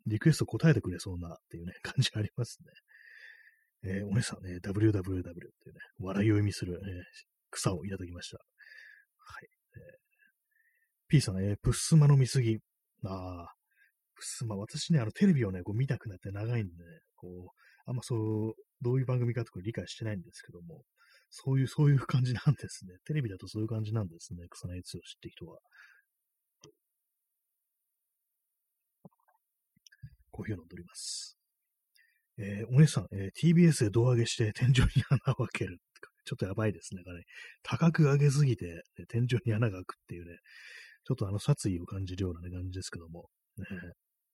[0.08, 2.60] リクエスト答えてくれそうなっていうね、感じあります
[3.84, 3.92] ね。
[3.94, 7.02] えー、お姉さんね、www っていうね、笑いを意味する、えー、
[7.50, 8.38] 草をいただきました。
[8.38, 8.44] は
[9.42, 9.50] い。
[9.76, 9.82] えー、
[11.08, 12.60] P さん、え、プッスマの見過ぎ。
[13.04, 13.54] ああ、
[14.22, 16.84] プッスマ、私ね、あの、テレビをね、こう見たくなって長いんでね、
[17.16, 20.84] こう、あんまそう、どういう番組かとか理解してないんですけども、
[21.32, 22.94] そういう、 そういう感じなんですね。
[23.06, 24.46] テレビだとそういう感じなんですね。
[24.50, 25.60] 草薙剛って人は。
[30.30, 31.38] コーヒーを飲んでおります。
[32.38, 35.80] えー、お姉さん、えー、TBS で胴上げして天井に穴を開ける。
[36.24, 37.02] ちょっとやばいですね。
[37.64, 40.38] 高く上げすぎて、ね、天井に穴が開くっていうね、
[41.04, 43.66] ちょっとあの殺意を感じるような、ね、感じですけども、ね、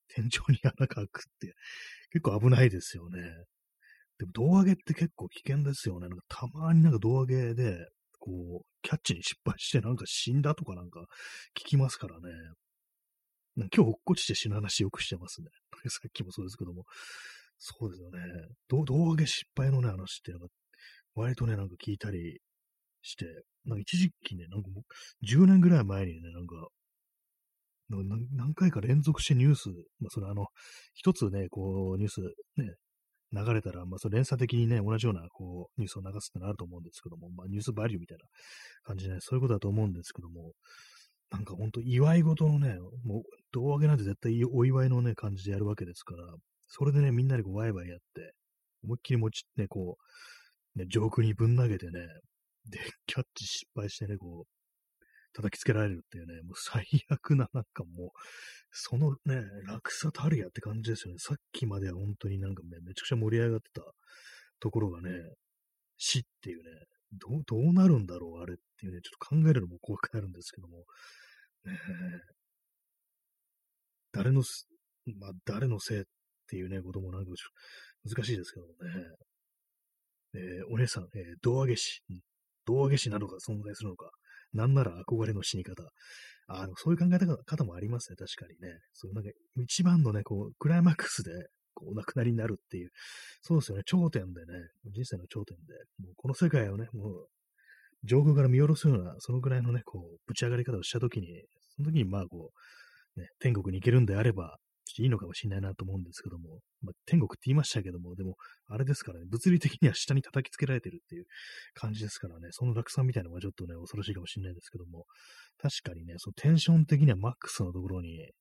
[0.07, 1.53] 天井に穴が開くって
[2.11, 3.21] 結構危ないですよね。
[4.17, 6.07] でも胴上げって結構危険ですよね。
[6.07, 7.87] なんかたまになんか胴上げで、
[8.19, 11.01] こう、キャッチに失敗してなんか死んだとかなんか
[11.55, 12.33] 聞きますからね。
[13.57, 15.47] 今日落っこちて死ぬ話よくしてますね。
[15.89, 16.83] さっきもそうですけども。
[17.59, 18.19] そうですよね。
[18.69, 20.47] 胴上げ失敗のね、話ってなんか、
[21.15, 22.39] 割とね、なんか聞いたり
[23.01, 23.25] して、
[23.65, 26.67] なんか一時期ね、なんかもう、10年ぐらい前にね、なんか、
[27.89, 29.69] 何回か連続してニュース、
[29.99, 30.47] まあ、それあの、
[30.93, 32.21] 一つね、こう、ニュース
[32.57, 32.73] ね、
[33.33, 38.25] 流れたら、まあ、それ連鎖的にね、同じような、こう、ニュースを流すってのあると思うんですけども、まあ、ニュースバリューみたいな
[38.83, 40.53] 感じで、ね、そういうことだと思うんですけども、
[41.29, 46.23] なんかほんと祝い事のね、もう、胴上げなんて絶対お祝いのね、感じでやるわけですから、
[46.67, 48.33] それでね、みんなでこうワイワイやって、
[48.83, 49.97] 思いっきり持ち、ね、こ
[50.75, 51.91] う、ね、上空にぶん投げてね、
[52.69, 54.56] で、キャッチ失敗してね、こう、
[55.37, 58.09] 叩きつけられるっていうね、もう最悪な、なんかもう、
[58.71, 61.19] そのね、落差たるやって感じですよね。
[61.19, 63.83] さっきまでは本当になんかね、めちゃくちゃ盛り上がってた
[64.59, 65.11] ところがね、
[65.97, 66.71] 死っていうね、
[67.13, 70.85] どう、どうなるんだろう、あれっていうね、ちょっと考えるのも怖くなるんですけども、
[71.65, 71.77] ね、
[74.11, 74.41] 誰の、
[75.19, 76.03] まあ、誰のせいっ
[76.47, 77.31] ていうね、こともなんか
[78.03, 78.77] 難しいですけどもね。
[80.33, 82.01] えー、お姉さん、えー、胴上げ師、
[82.65, 84.09] 胴上げ師などが存在するのか、
[84.53, 85.83] なんなら憧れの死に方。
[86.47, 88.79] あの、そういう考え方もありますね、確かにね。
[88.93, 91.31] そう、なんか、一番のね、こう、クライマックスで、
[91.73, 92.89] こう、お亡くなりになるっていう、
[93.41, 94.53] そうですよね、頂点でね、
[94.85, 97.27] 人生の頂点で、もうこの世界をね、もう、
[98.03, 101.43] 上空から見下ろすような、そのぐらいのね、こう、ぶち上がり方をしたときに、
[101.75, 102.51] その時に、まあ、こ
[103.15, 104.57] う、ね、天国に行けるんであれば、
[105.03, 108.35] いいのかもしれないなと思うんですけども、まあ、天国って言いましたけども、でも、
[108.67, 111.25] あれですからね、物理的には下に叩きつけられてるっていう
[111.73, 115.05] 感じですからね、その落差みたいなのがちょっとね、恐ろしいかもしれないですけども、
[115.57, 118.31] 確かにね、そのテンション的にはマックスのところに、ね、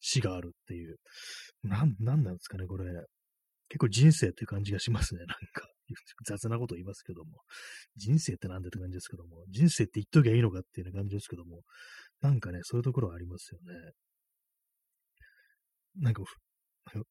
[0.00, 0.96] 死があるっていう、
[1.62, 2.84] なん、なんなんですかね、これ。
[3.68, 5.68] 結構人生っていう感じがしますね、なんか。
[6.26, 7.40] 雑なこと言いますけども。
[7.96, 9.44] 人生ってなんでって感じですけども。
[9.48, 11.62] 人生って言っときゃいいのかっていう感じですけども。
[12.20, 13.92] なんかね、そういうところはありますよね。
[15.98, 16.22] なんか、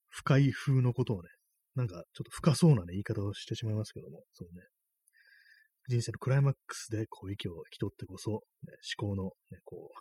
[0.10, 1.30] 深い風のことをね、
[1.76, 4.64] なんかちょっと深そうなね、言い方をしてしまいますけども、そうね。
[5.88, 8.38] 人生のクライマックスでこう息を引き取ってこそ、ね、
[9.00, 10.00] 思考の、ね、こう、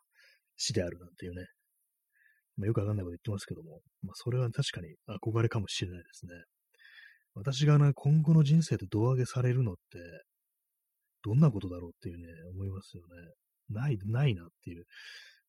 [0.57, 1.47] 死であるなんていうね、
[2.57, 6.33] まあ、よくわかんないこと言ってますけども、まあ、それは確かに憧れかもしれないですね。
[7.35, 9.99] 私がね、今後の人生で胴上げされるのって、
[11.23, 13.35] どんなことだろうっていうね、思いますよね。
[13.69, 14.85] ない、ないなっていう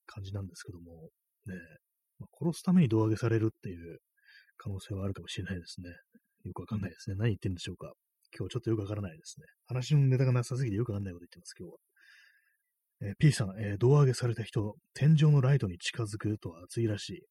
[0.06, 1.10] 感じなんですけども、
[1.46, 1.56] ね、
[2.20, 4.00] まあ、殺すために胴上げされるっていう
[4.58, 5.90] 可能性はあるかもしれないですね。
[6.46, 7.16] よくわかんないですね。
[7.18, 7.94] 何言ってんでしょうか。
[8.38, 9.46] 今日ちょっとよくわからないですね。
[9.68, 11.78] 話のネタがなさすぎてよくわかんないこと言ってます、今日は。
[13.00, 17.22] えー、P さん、えー、胴上げされた人、天井のライトに近づくと熱いらしい。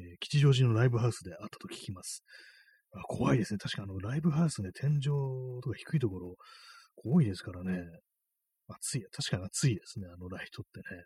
[0.00, 2.22] えー、吉祥寺のライブハウスであったと聞きます。
[2.92, 3.58] あ怖いですね。
[3.58, 5.02] 確かあの、ライブハウスね、天井
[5.62, 6.36] とか低いところ、
[7.04, 7.82] 多いですからね。
[8.68, 11.04] 暑い、確かに暑いですね、あのライトってね。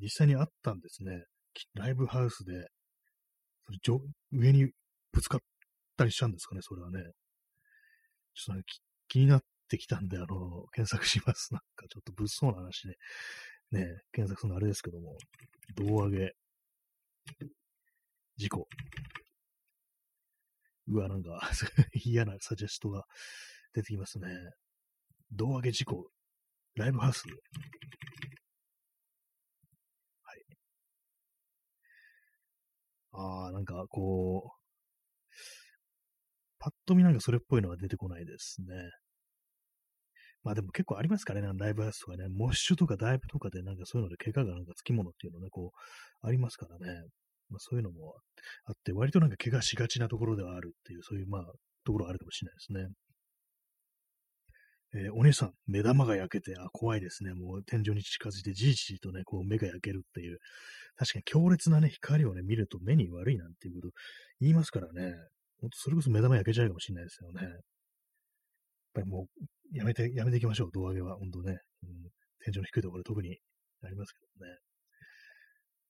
[0.00, 1.24] 実際にあったんですね。
[1.74, 2.68] ライブハウスで、
[3.66, 3.78] それ
[4.32, 4.70] 上に
[5.12, 5.40] ぶつかっ
[5.96, 7.00] たりしたんですかね、それはね。
[8.34, 8.62] ちょっと、ね、
[9.08, 11.52] 気になってきたんで、あの、検索します。
[11.52, 12.94] なんかちょっと物騒な話ね。
[13.70, 15.16] ね、検索するのあれですけども、
[15.76, 16.34] 胴上げ、
[18.36, 18.68] 事故。
[20.86, 21.40] うわ、なんか
[22.04, 23.04] 嫌なサジェストが
[23.72, 24.28] 出てきますね。
[25.32, 26.10] 胴上げ事故、
[26.74, 27.24] ライブハウス？
[30.22, 30.44] はい。
[33.14, 34.64] ああ、なんかこう、
[36.58, 38.90] パッと見なんかそれっぽいのが出てこないですね。
[40.42, 47.04] まあでも結構ありますからね、ライブハウスとかね、モッシュとかダイブとかでなんかそういうので怪我がなんかつきものっていうのね、こう、ありますからね。
[47.50, 48.14] まあ、そういうのも
[48.66, 51.42] あって、割となんか怪我しがちなところではあるっていう、そういうまあ、
[51.84, 52.94] ところあるかもしれないですね。
[54.96, 57.34] えー、お姉さん、目玉が焼けて、あ、怖いですね。
[57.34, 60.38] もう天井に近づいてじりじりとね、こう目が焼けるっていう。
[60.96, 63.94] 確かに強烈なね、光をね、見ると目に悪いなんていうこと
[64.40, 65.12] 言いますからね。
[65.60, 67.42] ほんとそれこそ目玉焼けちゃうかもしれないですよね。
[67.42, 67.52] やっ
[68.94, 71.16] ぱりもう、やめて、やめていきましょう、胴上げは。
[71.16, 71.58] ほんとね。
[71.82, 71.90] うん、
[72.44, 73.38] 天井の低いところ特に
[73.82, 74.58] ありますけどね。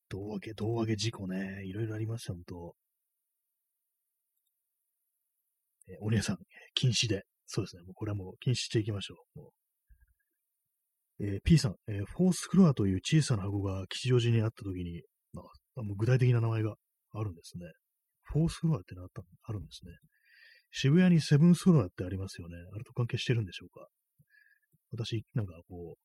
[0.09, 1.63] 胴上げ、胴上げ事故ね。
[1.67, 2.75] いろいろありました、ほんと。
[5.89, 6.39] えお姉さん、
[6.75, 7.27] 禁止で。
[7.47, 7.83] そうですね。
[7.83, 9.39] もうこれはもう禁止していきましょう。
[9.41, 9.51] もう
[11.21, 15.03] えー、P さん、えー、フォースフロアという小さな箱が吉祥寺にあったときに、
[15.37, 16.75] あもう具体的な名前が
[17.13, 17.67] あるんですね。
[18.25, 19.93] フォースフロアってのあったあるんですね。
[20.73, 22.57] 渋谷にセブンスフロアってありますよね。
[22.57, 23.87] あれと関係してるんでしょうか。
[24.91, 25.99] 私、なんかこう、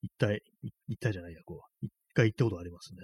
[0.00, 0.40] 一体、
[0.86, 3.00] 一体じゃないや、こう、一回行ったことありますね。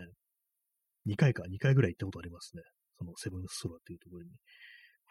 [1.05, 2.63] 二回か、二回ぐらい行ったことありますね。
[2.97, 4.31] そのセブンスフロアっていうところに。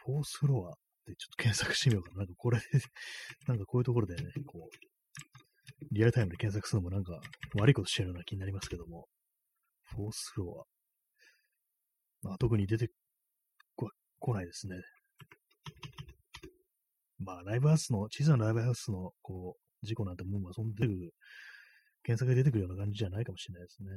[0.05, 2.17] フォースフロアってちょっと検索してみようかな。
[2.19, 2.59] なんかこれ
[3.47, 7.19] なんかこういうところでね、こう、リアルタイムで検索するのもなんか
[7.55, 9.07] 悪いことしてるような気になりますけども、
[9.83, 10.67] フォースフロ
[12.23, 12.27] ア。
[12.27, 12.89] まあ、特に出て
[13.75, 13.89] こ
[14.19, 14.81] 来ないですね。
[17.19, 21.13] まあ、ライブハウスの、小さなライブハウスの、こう、事故なんてもう、まあ、そんな出てくる、
[22.03, 23.89] 検索で出てくるような感じじゃないかもしれないですね。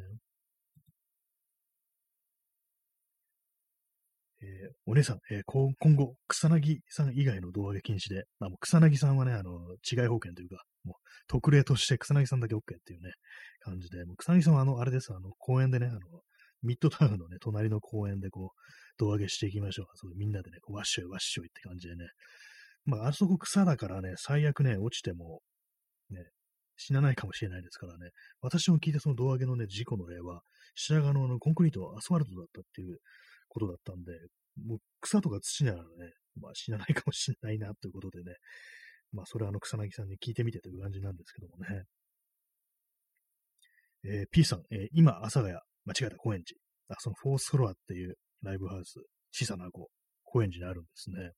[4.47, 9.59] えー、お姉さん、えー、今後、草薙さん以外の胴上げ禁止で、まあ、もう草薙さんはね、あの、
[9.91, 13.13] 違い保険というか、もう、特例として草薙さんだけ OK っていうね、
[13.61, 15.99] 感じで、もう草薙さんはあの、あれです、あの、公園でね、あの、
[16.63, 18.61] ミッドタウンのね、隣の公園でこう、
[18.99, 19.87] 胴上げしていきましょう。
[19.95, 22.07] そうみんなでね、こうわっしょいわっしょいって感じでね。
[22.85, 25.41] まあ、あそこ草だからね、最悪ね、落ちても、
[26.11, 26.25] ね、
[26.77, 28.11] 死なないかもしれないですからね。
[28.41, 30.43] 私も聞いたその胴上げのね、事故の例は、
[30.75, 32.99] 白髪のコンクリート、アスファルトだったっていう
[33.49, 34.13] ことだったんで、
[34.65, 35.85] もう草とか土ならね、
[36.41, 38.37] まあ死なないかもしれないなということでね、
[39.13, 41.85] まあそれはあの草薙さんに聞いてみてという感じなんですけどもね。
[44.05, 45.63] えー、P さん、えー、今、阿佐ヶ谷、間違
[46.03, 46.59] えた、高円寺。
[46.89, 49.01] あ、そのフォースフロアっていうライブハウス、
[49.33, 49.89] 小さな子、
[50.23, 51.33] 高円寺にあるんですね。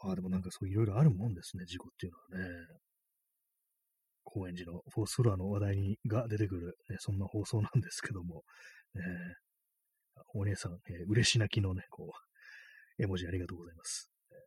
[0.00, 2.50] ああ、でもなんかそういろいろあるもんですね、事故っていうのはね。
[4.24, 8.42] 高円寺のフォースフロアの話題にが出てくる、ね、そんな放送なんですけども、
[8.94, 9.02] ね、
[10.34, 12.12] お姉さん、えー、嬉し泣きのね、こ
[12.98, 14.10] う、絵文字ありがとうございます。
[14.30, 14.40] やっ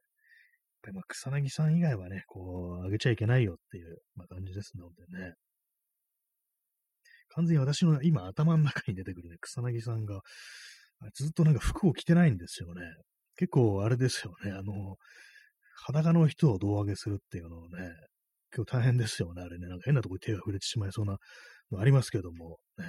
[0.81, 5.33] ぱりまあ草薙さん以外はね、こう、あげちゃいけないよっていう、まあ、感じですのでね。
[7.29, 10.21] 完全に私の今頭の中に出てくるね、草薙さんが、
[11.13, 12.81] ずっとなんか服を着てないんですよね。
[13.35, 14.97] 結構あれですよね、あの、
[15.75, 17.91] 裸の人を胴上げするっていうのをね、
[18.55, 19.67] 今日大変ですよね、あれね。
[19.67, 21.17] なんか変なとこに手が触れてしまいそうな
[21.71, 22.85] のありますけども、ね。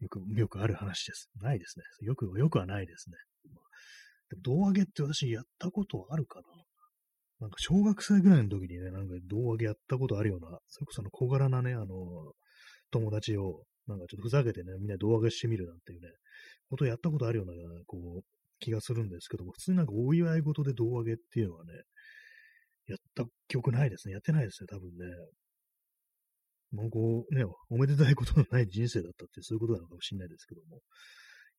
[0.00, 1.28] よく、よくある話です。
[1.40, 1.84] ないですね。
[2.06, 3.16] よく、よくはないですね。
[4.30, 6.44] でも胴上げって私やったことあるかな
[7.40, 11.86] なんか小学生ぐらいの時にね、なんか胴上げやったことあるような、それこその小柄なね、あの、
[12.90, 16.08] 友達を、なんかちょっとふざけてね、みんな胴上げしてみるなんていうね、
[16.68, 17.52] ことをやったことあるような、
[17.86, 18.24] こう、
[18.58, 21.72] 気がするんですけども、普通になんかお祝い事で胴上げっていうのはね、
[22.88, 24.14] やった記憶ないですね。
[24.14, 25.06] やってないですね、多分ね。
[26.72, 30.80] もうこう、ね、おめでたいことのない人生だったってそういうことなのかもしれないですけども、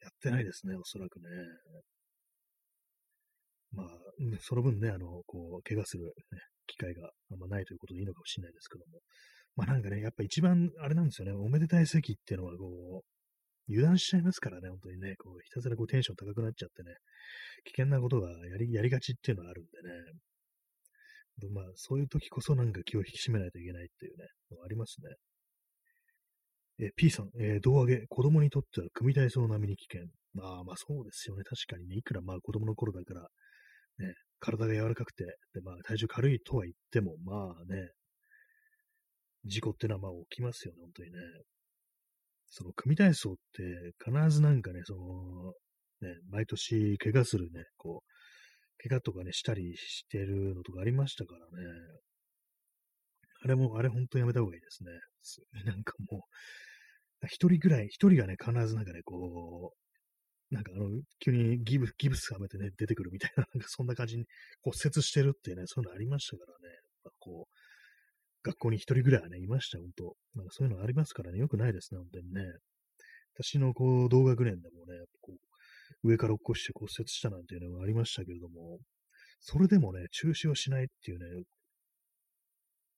[0.02, 1.30] やってないですね、おそらくね。
[3.72, 3.88] まあ、
[4.42, 9.02] その分ね、あの、こう、怪我する、ね、機会があんまないということでいいのかもしれないですけども。
[9.56, 16.96] まあなんかね、やっぱ一番、あれなんですよね、おめでたい席っていうのは、こう、油断しちゃいますからね、本当にね、こう、ひたすらこうテンション高くなっちゃってね、
[17.66, 20.20] 危険なことがやり、やりがちっていうのはあるんでね。
[21.48, 24.26] まあ、そういう時こそなんか気を引き締めないといけないっていうね、
[24.64, 25.10] ありますね。
[26.82, 30.08] え P さん、えー、胴上げ、子供にとっては組体操並みに危険。
[30.34, 31.44] まあまあそうですよね。
[31.44, 33.22] 確かにね、いくらまあ子供の頃だから、
[34.00, 37.92] ね、体が柔らかくて、で、まあ体重軽いとは言っても、まあね、
[39.46, 41.18] 事故ってのはまあ起きますよね、本当にね。
[42.48, 45.54] その組体操って必ずなんかね、その、
[46.02, 48.19] ね、毎年怪我するね、こう、
[48.82, 51.68] 怪我とかね、したりしてるのとかありましたからね。
[53.44, 54.92] あれも、あれ本当やめた方がいいですね。
[55.66, 56.26] なんかも
[57.22, 59.74] う、一人ぐらい、一人がね、必ずなんかね、こ
[60.52, 64.26] う、なんかあの、急にギブギブスはめてね、出てくるみたいな、なんかそんな感じに
[64.62, 66.76] 骨折してるってね、そういうのありましたからね。
[67.20, 67.54] こう、
[68.44, 72.46] 学校に一人ぐらいはね、いました、本当なんかそういうのありますからね、よくないですね、本当にね。
[73.36, 75.49] 私のこう、同学年でもね、こう
[76.04, 78.80] 上から落っこして骨折したなんていうのがありましたけれども、
[79.40, 81.44] それでもね、中止をしないっていうね、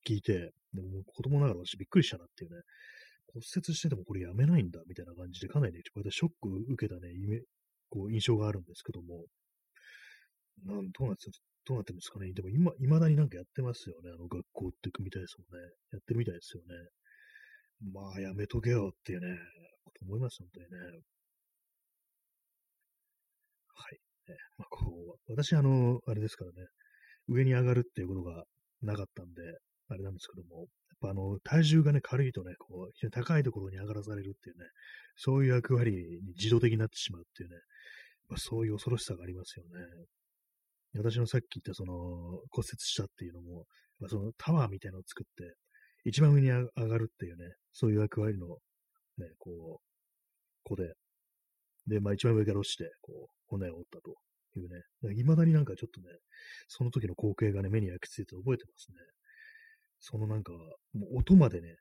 [0.07, 2.61] 聞いて、でも子供ながら私びっくりしたなっていうね、
[3.27, 7.09] 骨折しててもこれやめないんだ、みたいな感じで、かなりね、こうやってショックを受けたね、
[7.89, 9.25] こう印象があるんですけども、
[10.65, 11.29] なんどうなって
[11.65, 12.31] どうなってるんですかね。
[12.33, 14.09] でも今、未だになんかやってますよね。
[14.11, 15.67] あの学校って組みたいですもんね。
[15.91, 16.75] やってるみたいですよね。
[17.93, 19.37] まあ、やめとけよっていうね、
[19.83, 21.01] こと思います、本当にね。
[23.81, 23.99] はい。
[24.29, 26.67] ね、まあ、こう、私、あの、あれですからね、
[27.27, 28.43] 上に上がるっていうことが
[28.81, 29.41] なかったんで、
[29.89, 30.67] あれなんですけども、やっ
[31.01, 34.65] ぱあの、体重がね、軽いとね、こう、非常に高いところに上がらされるっていうね、
[35.15, 37.55] そういう役割に自動的になってしまうっていうね、
[38.29, 40.05] まあ、そういう恐ろしさがありますよね。
[40.95, 41.93] 私のさっき言ったその
[42.51, 43.65] 骨折したっていうのも、
[43.99, 45.55] まあ、そのタワーみたいなのを作って、
[46.03, 48.47] 一番上に上がるっていうね、そういう役割の、
[49.17, 49.91] ね、こう、
[50.63, 50.93] 子で、
[51.87, 54.15] で、まあ一番上から落ちて、こう、骨を折ったと
[54.59, 54.81] いうね、
[55.15, 56.07] 未だになんかちょっとね、
[56.67, 58.97] その時の光景がね、目に焼き付いて覚えてますね。
[59.99, 60.53] そのなんか、
[60.93, 61.75] もう音までね、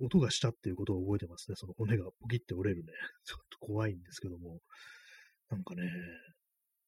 [0.00, 1.56] 音がしたっていうことを覚えてますね。
[1.56, 2.92] その骨がポキって折れるね。
[3.24, 4.60] ちょっと怖いんですけども。
[5.50, 5.82] なんかね、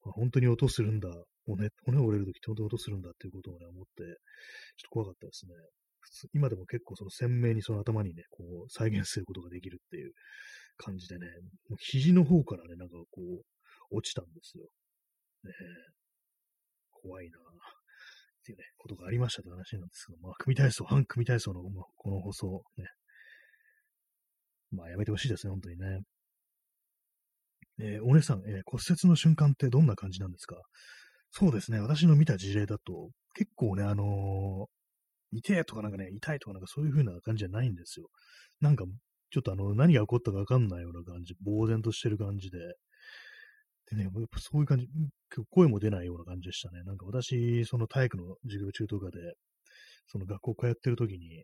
[0.03, 1.09] まあ本当に音するんだ。
[1.45, 4.15] 骨、骨折れるときって本当に音するんだっていうことをね、思って、ちょっ
[4.83, 5.53] と怖かったですね。
[6.33, 10.13] 今でも結構その鮮明にその頭にね、こう、再現することができるっていう
[10.77, 11.27] 感じでね、
[11.79, 13.43] 肘の方からね、なんかこう、
[13.91, 14.65] 落ちたんですよ。
[15.43, 15.51] ね
[16.91, 17.41] 怖いなっ
[18.43, 22.85] ていうね、ことがありましたって話なんですけど、まあ、組体操、反組体操の、まあ、この放送ね、
[24.71, 26.01] まあ、やめてほしいですね、本当にね。
[27.79, 30.55] えー、お姉さん、えー、骨折の瞬間ってどんな感じなんですか？
[31.31, 38.07] そうですね、私の見た事例だと、結構ね、あのー、痛いとかなんかね、痛いとかなんかそういう風な感じじゃないんですよ。
[38.61, 38.85] なんか、
[39.35, 42.57] ちょっとあの、何が起こったかわかんないような感じ、呆然としてる感じで、
[43.91, 44.87] でね、やっぱそういう感じ、
[45.49, 46.83] 声も出ないような感じでしたね。
[46.83, 49.19] なんか私、その体育の授業中とかで、
[50.07, 51.43] その学校通ってる時に、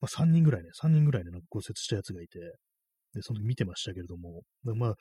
[0.00, 2.38] まあ3人ぐらいね、3人ぐらいね、なんか骨折したやつがいて、
[3.14, 4.94] で、その時見てましたけれども、まあ、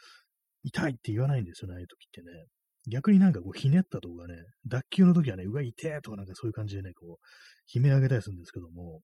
[0.63, 2.45] 痛いって言わないんですよね、ああいう時ってね。
[2.89, 4.33] 逆になんかこうひねったとかね、
[4.65, 9.01] 脱臼の時はね、うわ、痛えとかなんかそういう感じでね、こう、悲鳴上げたりするんですけども、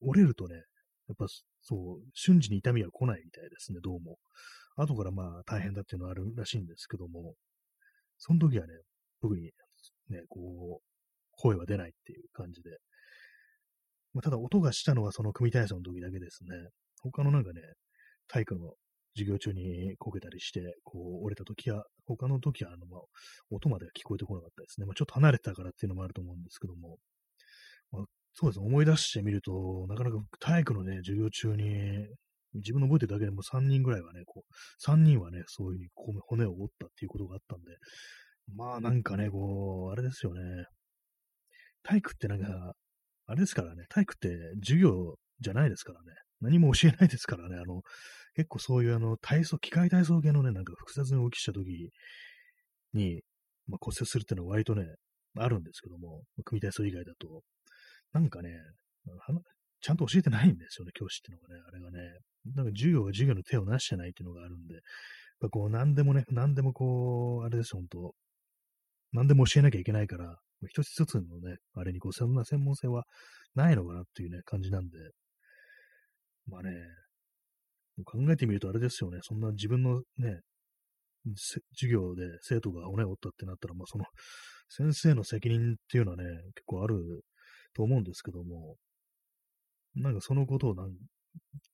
[0.00, 0.62] 折れるとね、
[1.08, 1.26] やっぱ
[1.60, 4.18] そう、瞬時に痛みは来ないみたいですね、どうも。
[4.76, 7.34] 後からまあ大変だっていうのはあるらしいんですけども、
[8.18, 8.72] その時はね、
[9.20, 9.52] 特に
[10.08, 10.82] ね、こう、
[11.32, 12.70] 声は出ないっていう感じで。
[14.14, 16.50] まあ、ただ音がしたのはその組体操の時だけですね。
[17.02, 17.60] 他のなんかね、
[18.28, 18.74] 体育の
[19.14, 23.00] 授業中にこけたりして、こう折れた時は、他の時はあの、まあ、
[23.50, 24.86] 音までは聞こえてこなかったですね。
[24.86, 26.98] まあ、ちょっと離れてたからっていうのもあると思うんですけども、
[27.90, 32.08] まあ、そうですね、思い出してみると、なかなか体育のね、授業中に
[32.54, 35.88] 自分の覚えてるだけでも3人ぐらいはね、こう、3人はね、そういうふうに
[36.26, 37.76] 骨を折ったっていうことがあったんで、
[38.54, 40.40] まあなんかね、こう、あれですよね。
[41.82, 42.74] 体育ってなんか、
[43.26, 44.28] あれですからね、体育って
[44.60, 46.06] 授業じゃないですからね。
[46.40, 47.56] 何も教えないですからね。
[47.56, 47.82] あの、
[48.34, 51.90] 結構そういうあの、体操、機械体操系のね、なんか複雑に起きした時
[52.94, 53.22] に、
[53.68, 54.84] まあ、骨折するっていうのは割とね、
[55.38, 57.42] あるんですけども、組体操以外だと、
[58.12, 58.50] なんかね、
[59.80, 61.98] ちゃんと教えてないんですよね、教師っていうのがね、あれがね。
[62.54, 64.82] なんか授業が授業の手をなしてないっていうのがあるんで、やっ
[65.40, 68.14] ぱこう、何でもね、何でもこう、あれですよ、本当
[69.12, 70.38] 何でも教えなきゃいけないから、
[70.68, 73.04] 一つ一つのね、あれにこう、そんな専門性は
[73.54, 74.98] ないのかなっていうね、感じなんで、
[76.46, 76.70] まあね、
[78.04, 80.40] 考えてみるとあれですよね、そんな自分のね、
[81.74, 84.04] 授業で生徒が骨を折ったってなったら、まあその
[84.68, 86.96] 先生の責任っていうのはね、結構ある
[87.74, 88.76] と思うんですけども、
[89.94, 90.90] なんかそのことをなん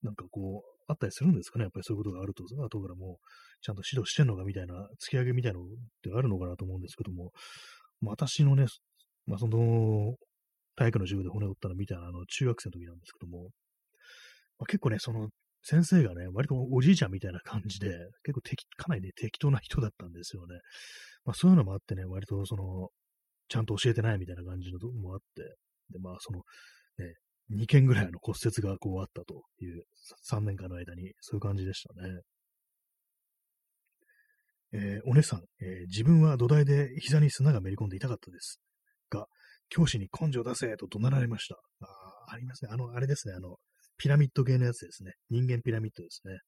[0.03, 1.64] なんかこう、あったりするんですかね？
[1.64, 3.26] やっぱりそういうことがあると、後からもう、
[3.61, 5.68] ちゃんと指導してんのかみたいな、突き上げみたいなのっ
[6.03, 7.32] てあるのかなと思うんですけども、
[8.03, 8.66] 私のね、
[9.26, 10.14] まあ、その、
[10.76, 13.51] 体育の授業で骨折ったのみたいな、あの、中学生の時なんですけども、
[14.59, 15.28] まあ、結構ね、その、
[15.62, 17.88] 先生がね、割とおじいちゃんみたいな感じで、
[18.22, 20.55] 結構適、かなりね、適当な人だったんですよね。
[21.24, 22.88] まあ、そういうのもあってね、割とその、
[23.49, 25.57] ちゃんと教えてないみたいな感じのもあって、
[25.91, 26.39] で、まあ、その、
[26.99, 27.14] ね、
[27.62, 29.82] 2件ぐらいの骨折がこうあったという
[30.30, 32.20] 3年間の間に、そういう感じでしたね。
[34.72, 38.61] えー、お姉さん、えー、自分は土台で膝に砂がめり込んで痛かったです。
[39.11, 39.26] が、
[39.70, 41.55] 教師に根性出せと怒鳴られました。
[41.80, 41.86] あ
[42.30, 42.70] あありますね。
[42.72, 43.34] あの、あれですね。
[43.34, 43.57] あの、
[43.97, 45.12] ピラミッド系のやつですね。
[45.30, 46.39] 人間ピラミッドですね。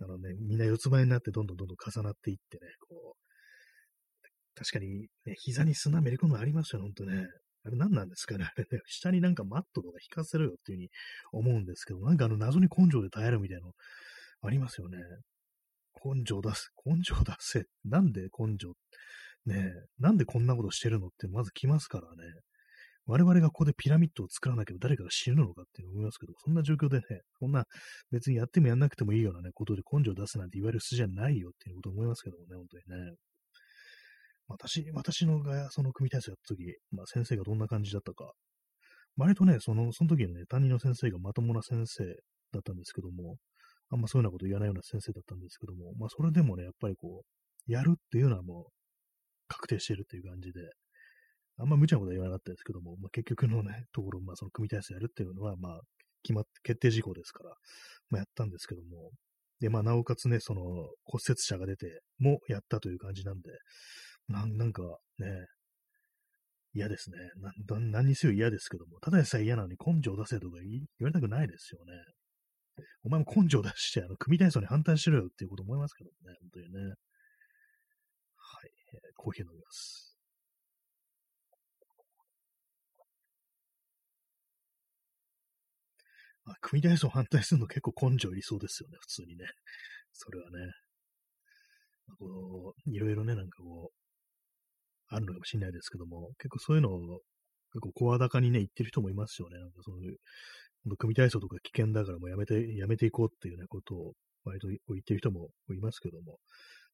[0.00, 7.26] あのね、みんな四つ前になってどんどんどんどん重なっていってね、こう、確かに、ね、膝に砂めり込むのありますよ、ほんとね。
[7.64, 10.90] あれ何なんですかねあれね、 下になんかマットとか引かせろよっていうふうに
[11.32, 13.72] 思うんですけど、なんかあの謎に根性で耐えるみたいなの
[14.42, 14.98] ありますよね。
[16.04, 17.66] 根性出す、根性出せ。
[17.84, 18.74] なんで根性、
[19.46, 22.24] ね、なんでこんなことしてるのってまず来ますからね。
[23.06, 27.02] 我々がここでピラミッドを作らなければ誰かが死ぬのかって思いますけど、そんな状況でね、
[27.38, 27.64] そんな
[28.12, 33.12] 別にやってもやんなくてもいいようなね、ことで根性出すなんて言われる筋じゃないよっていうこと思いますけどもね、本当にね。
[34.48, 38.32] 私、私のがその組体操やった時、まあ先生がどんな感じだったか、
[39.16, 42.04] 割とね、その、その時のね、担任の先生がまともな先生
[42.52, 43.36] だったんですけども、
[43.90, 48.72] あんまそういうようなこと言わないような先生だったんですけども、まあそれでもね、やっぱりこう、やるっていうのはもう
[49.48, 50.60] 確定してるっていう感じで、
[51.58, 55.80] あんま無茶なことは言わなかったですけども、まあ、結局のね、ところ、まあ、その組体操やるっていうのは、まあ、
[56.22, 57.50] 決まって、決定事項ですから、
[58.10, 59.10] まあ、やったんですけども、
[59.60, 60.62] で、まあ、なおかつね、その、
[61.04, 63.50] 骨折者が出てもやったという感じなんで、
[64.28, 64.82] ななんか
[65.18, 65.26] ね、
[66.74, 67.18] 嫌ですね。
[67.68, 71.92] な何にせよ嫌ですけども、ただでさえ嫌なのに根性出せとか言われたくないですよね。
[73.04, 76.80] お前も根性出して、あの、組体操に反対しろよっていうこと思いますけどもね、本当にね。
[78.36, 80.16] はい、えー、コーヒー飲みます。
[86.44, 89.44] あ、組体操反対するの結構根性いりそうですよね、普通にね。
[90.12, 90.58] それはね。
[92.06, 94.01] まあ、こう、いろいろね、なんかこう、
[95.14, 97.20] あるのかもしれないですけども、結構そういうのを、
[97.72, 99.58] 結構声高にね、言ってる人もいますよね。
[99.58, 100.16] なんかそういう、
[100.98, 104.12] 組体操とか危険だからもうやめて、やめていこうっていうね、ことを、
[104.44, 106.38] 割と言ってる人もいますけども、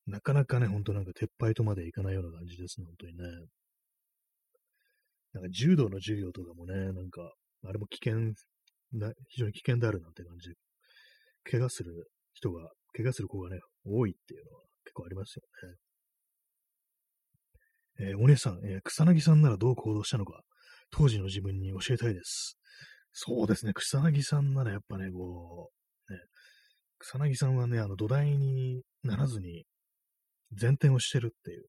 [0.06, 3.24] なかなかね、ほんとなんか撤廃とまでいかないような感じですね、本当にね。
[5.32, 7.32] なんか柔道の授業とかもね、なんか、
[7.64, 8.34] あれも危険
[8.92, 10.56] な、非常に危険であるなんて感じで、
[11.50, 15.76] 怪我する人が、怪我する子がね、多いっていうのは結構ありますよね。
[18.00, 20.42] えー、お姉さん、えー、草薙さんならどう行動したのか、
[20.90, 22.58] 当時の自分に教えたいです。
[23.12, 25.70] そうですね、草薙さんならやっぱね、こ
[26.08, 26.18] う、ね、
[26.98, 29.64] 草薙さんはね、あの土台にならずに
[30.60, 31.64] 前転をしてるっていう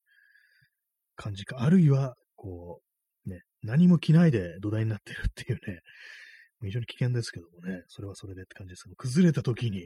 [1.16, 2.82] 感じか、あるいは、こ
[3.26, 5.82] う、ね、何も着ないで土台になってるっていうね、
[6.62, 9.80] 非常に危険ですけどもね、それはそれでって感じですけど、崩れた時に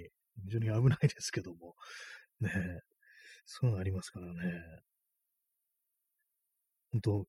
[0.45, 1.75] 非常に危ないですけども、
[2.41, 2.51] ね、
[3.45, 4.33] そういうのありますからね。
[6.93, 7.25] 本当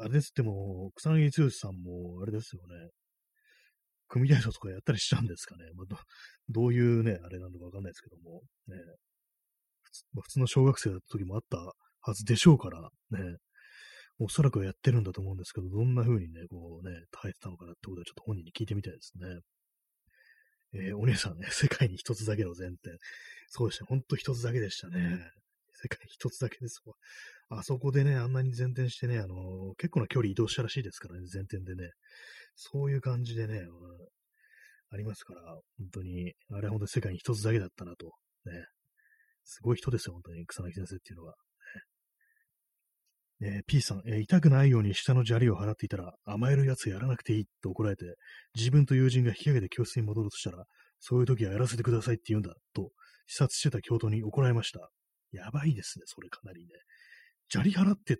[0.00, 2.90] あれですっても、草薙剛さんも、あれですよね、
[4.08, 5.64] 組体操とかやったりしちゃうんですかね。
[5.76, 5.96] まあ、ど
[6.48, 8.76] どういうね、あれなのかわかんないですけども、ね、
[9.82, 11.58] 普通まあ、普通の小学生だった時もあった
[12.00, 13.36] はずでしょうから、ね、
[14.18, 19.40] おそらくはやってるんだと思うんですけど、どんな風にね、こうね、耐えてたのかなってことはちょっと本人に聞いてみたいですね。
[20.74, 22.76] えー、お姉さんね、世界に一つだけの前提。
[23.48, 25.30] そうでしたね、ほんと一つだけでしたね。
[25.80, 26.94] 世界一つだけですわ。
[27.58, 31.90] あそこでね、あんなに前転してね、あの、結構な距離移動したらしいですからね、前転でね。
[32.56, 33.62] そういう感じでね、
[34.90, 35.40] ありますから、
[35.78, 38.12] 本当に、あれは本当に世界に一つだけだったなと。
[38.44, 38.66] ね。
[39.44, 41.34] すごい人ですよ、本当に、草薙先生っていうのは。
[43.40, 48.16] えー、P さん、え、痛くないように下の砂利を払っていたら、甘えるやつやらなくていいと怒られて、
[48.56, 50.64] 自分と友人が引き上げて教室に戻るとしたら、
[50.98, 52.90] そういう時はやらせてくださいって言うんだ、と、
[53.28, 54.90] 視察してた教頭に怒られました。
[55.32, 56.68] やばいですね、それかなりね。
[57.50, 58.18] 砂利払って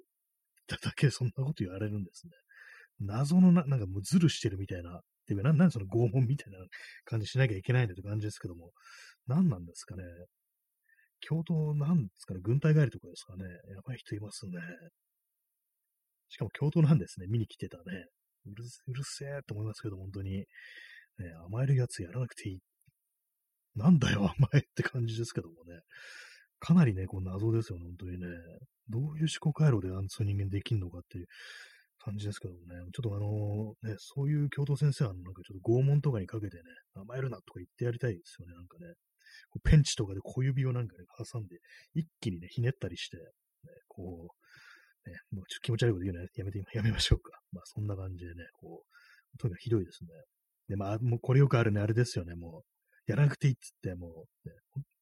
[0.66, 2.32] ただけでそんなこと言われるんですね。
[3.00, 6.59] 謎のな、なんかもうズルしてるみたいな、っていうか、なんその拷問みたいな
[7.04, 8.72] 感じしなきゃいけないんだって感じですけども、
[9.26, 10.02] 何なんですかね。
[11.20, 13.44] 教頭なんですかね、軍隊帰りとかですかね。
[13.74, 14.52] やばい人いますね。
[16.28, 17.26] しかも京都なんですね。
[17.28, 17.82] 見に来てたね。
[18.46, 20.30] うるうるせえと思いますけど、本当に。
[20.30, 20.46] ね、
[21.46, 22.59] 甘えるやつやらなくていい。
[23.74, 25.80] なんだよ、甘えって感じですけどもね。
[26.61, 28.26] かなりね、こう謎ですよね、本当にね。
[28.88, 31.26] どういう思考回路であんそう人間できんのかっていう
[31.98, 32.74] 感じですけどもね。
[32.92, 36.62] ちょっとあのね、そういう教頭先生はなんかちょっと拷問とかにかけてね、
[36.94, 38.94] 甘えるなとか言ってやりたいですよね、なんかね。
[39.50, 41.59] こうペンチとかで小指をなんかね、挟んで、
[41.94, 43.22] 一気にね、ひねったりして、ね、
[43.88, 44.28] こ
[45.06, 47.38] う、ね、もうちょっと気持ち悪いこと言うのやめて、やめましょうか。
[47.52, 50.11] まあそんな感じでね、こう、とにかくひどいですね。
[50.68, 52.62] で、まあ、もうこれよくあるね、あれですよね、も
[53.09, 54.54] う、やらなくていいっつって、もう、ね、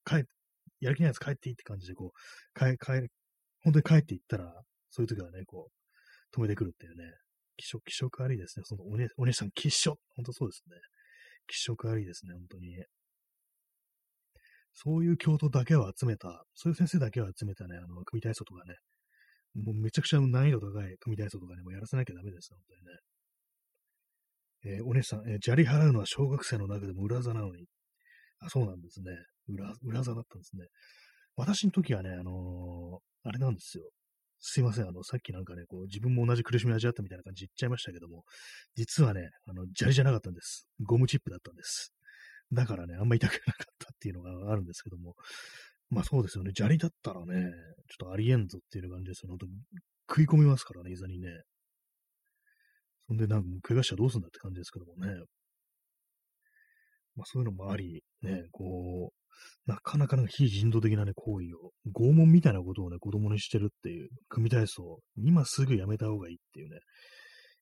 [0.04, 0.24] 帰
[0.81, 3.09] やる気ないやつ帰っていいって感じで、こう、帰、帰、
[3.62, 4.53] 本当に帰っていったら、
[4.91, 7.05] そういう時はね、こう、止めてくるっていうね、
[7.57, 8.64] 気色、気色悪いですね。
[8.66, 10.77] そのお姉、お姉さん、気色、本当そうですね。
[11.47, 12.85] 気色悪いですね、本当に。
[14.72, 18.77] そういう教徒だけを集めた、そういう先生だけを集めたね、あの、組体操とかね、
[19.55, 22.81] もうめちゃくちゃ難易度高い組体操とかね、もうやらせなきゃダメです、本当に
[24.74, 24.79] ね。
[24.79, 27.66] えー、お姉さん、えー、砂利払うのは小学生の中でも裏座なのに。
[28.41, 29.11] あ、そうなんですね。
[29.49, 30.66] 裏、裏座だったんですね。
[31.37, 33.84] 私の時はね、あのー、あれなんですよ。
[34.39, 38.22] すいません、あの、さっきなんかね、こう、自分も同じ苦しみを味わったみたいな感じ言っちゃいましたけども、
[38.74, 40.66] 実はね、あの、砂利じゃなかったんです。
[40.82, 41.93] ゴムチップだったんです。
[42.53, 45.14] だからね、あんまり痛くなかったっていうのがあるんですけども、
[45.91, 46.53] まあそうですよね。
[46.55, 47.34] 砂利だったらね、
[47.89, 49.30] ちょっとありえんぞっていう感じですよ。
[49.30, 49.47] 本当
[50.09, 51.28] 食い込みますからね、いざにね。
[53.09, 55.12] そんでなんか怪我したらどうすんだって感じですけどもね。
[57.17, 66.79] まあそういうのもあり、ね、こう、なかなかなんか非人道的なね、行為を、拷問みたいなことをね、子供にしてるっていう、組体操、今すぐやめた方がいいっていうね、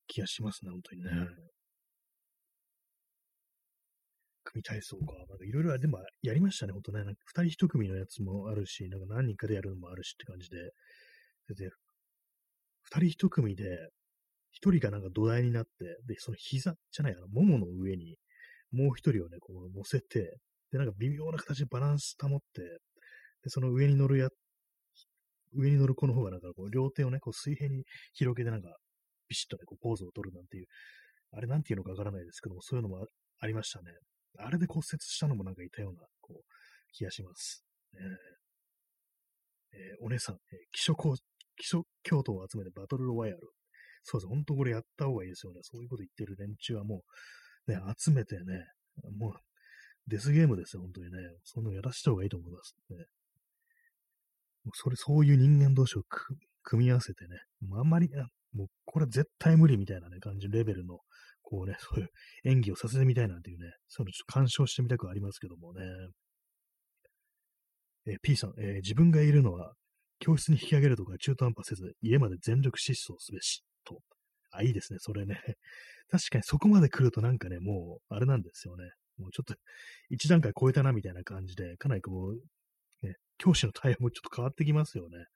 [0.07, 1.11] 気がしますね、本当にね。
[4.45, 5.15] 組体操か。
[5.17, 7.05] なんかいろいろ、でもやりましたね、ほんとね。
[7.05, 10.57] なんか二人一組のやつもあるし、なんか何人かでやるのもあるしって感じで。
[11.55, 11.71] で、
[12.83, 13.89] 二人一組で、
[14.53, 15.71] 一人がなんか土台になって、
[16.07, 18.17] で、その膝じゃない、あの、ももの上に、
[18.73, 20.39] もう一人をね、こう乗せて、
[20.73, 22.63] で、なんか微妙な形でバランス保って、
[23.43, 24.29] で、その上に乗るや、
[25.53, 28.77] 上に乗る子の方がなんかこう両手をね、こう水平に広げてなんか、
[29.29, 30.67] ビシッとね、こうポーズを取るなんていう、
[31.33, 33.07] あれなんていうのかわからないですけども、そういうのも
[33.41, 33.93] ありましたね。
[34.39, 36.43] あれで骨折したのもなんかいたような、こう、
[36.93, 37.65] 気がします。
[37.93, 38.01] ね
[39.73, 40.95] えー、お姉さん、えー、基礎
[41.57, 43.43] 基礎教徒を集めてバトルロワイヤル。
[44.03, 44.29] そうです。
[44.29, 45.61] 本当これやった方がいいですよね。
[45.63, 47.01] そういうこと言ってる連中はもう、
[47.67, 48.67] ね、集めてね、
[49.19, 49.33] もう、
[50.07, 51.19] デスゲームですよ、本当にね。
[51.45, 52.97] そんなのやらした方がいいと思いますね。
[54.65, 56.03] もうそれ、そういう人間同士を
[56.63, 58.11] 組み合わせてね、もうあんまり、
[58.53, 60.99] もうこれ絶対無理みたいなね、感じ、レベルの
[61.43, 62.09] こうね、そういう
[62.45, 65.83] 演技をさせてみたいなんていうね、そういうのちょっと鑑賞してみたくありますけどもね。
[68.07, 69.75] えー、P さん、えー、自分がいるのは、
[70.19, 74.01] 教室に引き上げるとか中途半端せず、家まで全力疾走すべし、と。
[74.57, 75.41] あ、いいですね、それね。
[76.11, 78.91] 確かにそこまで来るとなんかね、もう、あれなんですよね。
[79.19, 79.55] もうちょっと、
[80.11, 82.35] 一段階超えたな、みたいな感じで、かなりこ
[83.03, 85.27] う、ね、教師の対応もちょっと変わってきますよね。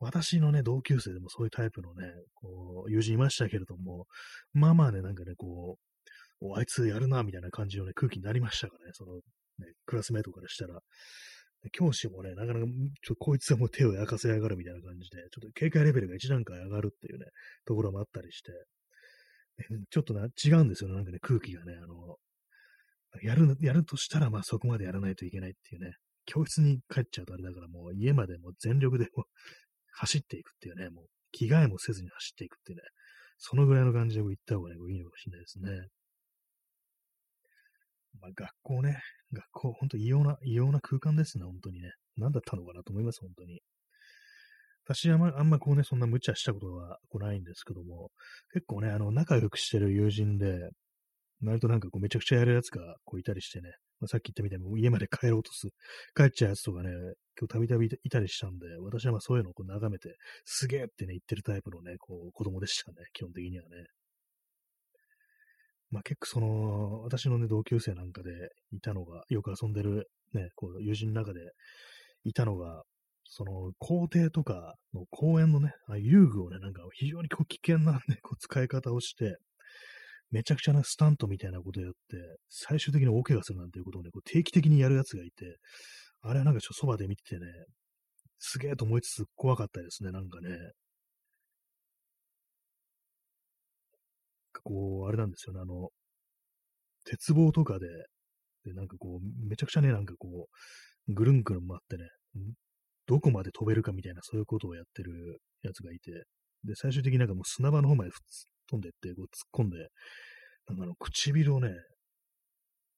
[0.00, 4.06] 私のね、同級生でもそういうタイプのね、こう、友人いましたけれども、
[4.52, 5.78] まあまあね、なんかね、こ
[6.40, 9.22] う、あいつやるな、みたいな感じのね、空気になりましたからね、その、ね、
[9.86, 10.80] クラスメイトからしたら。
[11.72, 12.70] 教師もね、なかなか、ちょっ
[13.06, 17.26] とこいつはもう手を焼かせやがるみたいな感じで、ちょっと警戒レベルが一段階上がるっていうね、
[17.66, 18.52] ところもあったりして、
[19.90, 22.16] ちょっとな、違うんですよね、なんかね、空気がね、あの、
[23.22, 25.92] やる、やるとしたら、まあそこまでやらないといけないっていうね、
[26.26, 29.24] 教室に帰っちゃうとあれだからもう家までもう全力でも
[29.92, 32.82] 走っていくっていうね、もう着替えもせずに走っていくっていうね、
[33.38, 35.88] そのぐらいの感じで行った方がね、いいのかもしれないですね。
[38.20, 39.00] まあ、学校ね、
[39.32, 41.92] 学校、ほんと異様な、異様な空間ですね、本当にね。
[42.16, 43.60] 何だったのかなと思います、本当に。
[44.84, 48.10] 私はあまあんまこうね、そんな無茶したことはこないんですけども、
[48.52, 50.70] 結構ね、あの、仲良くしてる友人で、
[51.44, 55.72] 割となんかこうめちゃくちゃやるやつがこういたりしてね、まあ、さっき言ったみたいに家まで帰ろうとする、
[56.16, 56.90] 帰っちゃうやつとかね、
[57.38, 63.86] 今日たびたびいたりしたんで、私はまあそういうのをこう眺めて、すげえってね、言ってるタイプのね、こう子供でしたね、基本的にはね。
[65.90, 68.30] まあ結構その、私のね、同級生なんかで
[68.72, 71.40] いたのが、よく遊んでるね、こう友人の中で
[72.24, 72.82] いたのが、
[73.24, 79.36] その校庭とかの公園のね、あ遊具をね、なんか非常にこう危険なね、こう使い方をして、
[80.30, 81.96] めちゃくちゃなスタントみたいなことやって、
[82.48, 85.56] 最終的に大怪我するなんていうことをね、こう定期的にやるやつがいて、
[86.22, 87.46] あれはなんかちょっとそばで見ててね、
[88.38, 90.50] すげえと思いつつ怖かったですね、なんかね。
[94.62, 95.90] こう、あれなんですよね、あの、
[97.04, 97.86] 鉄棒とかで、
[98.64, 100.48] で、なんかこう、めちゃくちゃね、なんかこ
[101.08, 102.04] う、ぐるんぐるん回ってね、
[103.06, 106.24] どこまで飛べるかみたいな、そういうことをやってるやつがいて、
[106.64, 108.10] で、最終的になんかもう砂場の方まで
[108.68, 109.78] 飛んでって、こう突っ込んで、
[110.68, 111.70] なんかあの、唇をね、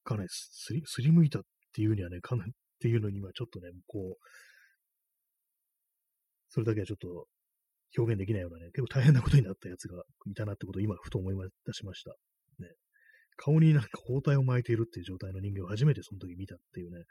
[0.02, 1.42] かなりすり、すりむいたっ
[1.72, 4.26] ていうにはね、かなりっていうのにはちょっとね、こう、
[6.48, 7.26] それだけはちょっと
[7.96, 11.36] 表現できないようなね、結構大変なことになったやつがいたなってことを今、ふと思い
[11.66, 12.10] 出しました。
[12.58, 12.68] ね。
[13.36, 17.04] 顔になんか包帯を巻いているっていう状態の人間を初めてその時見たっていうね、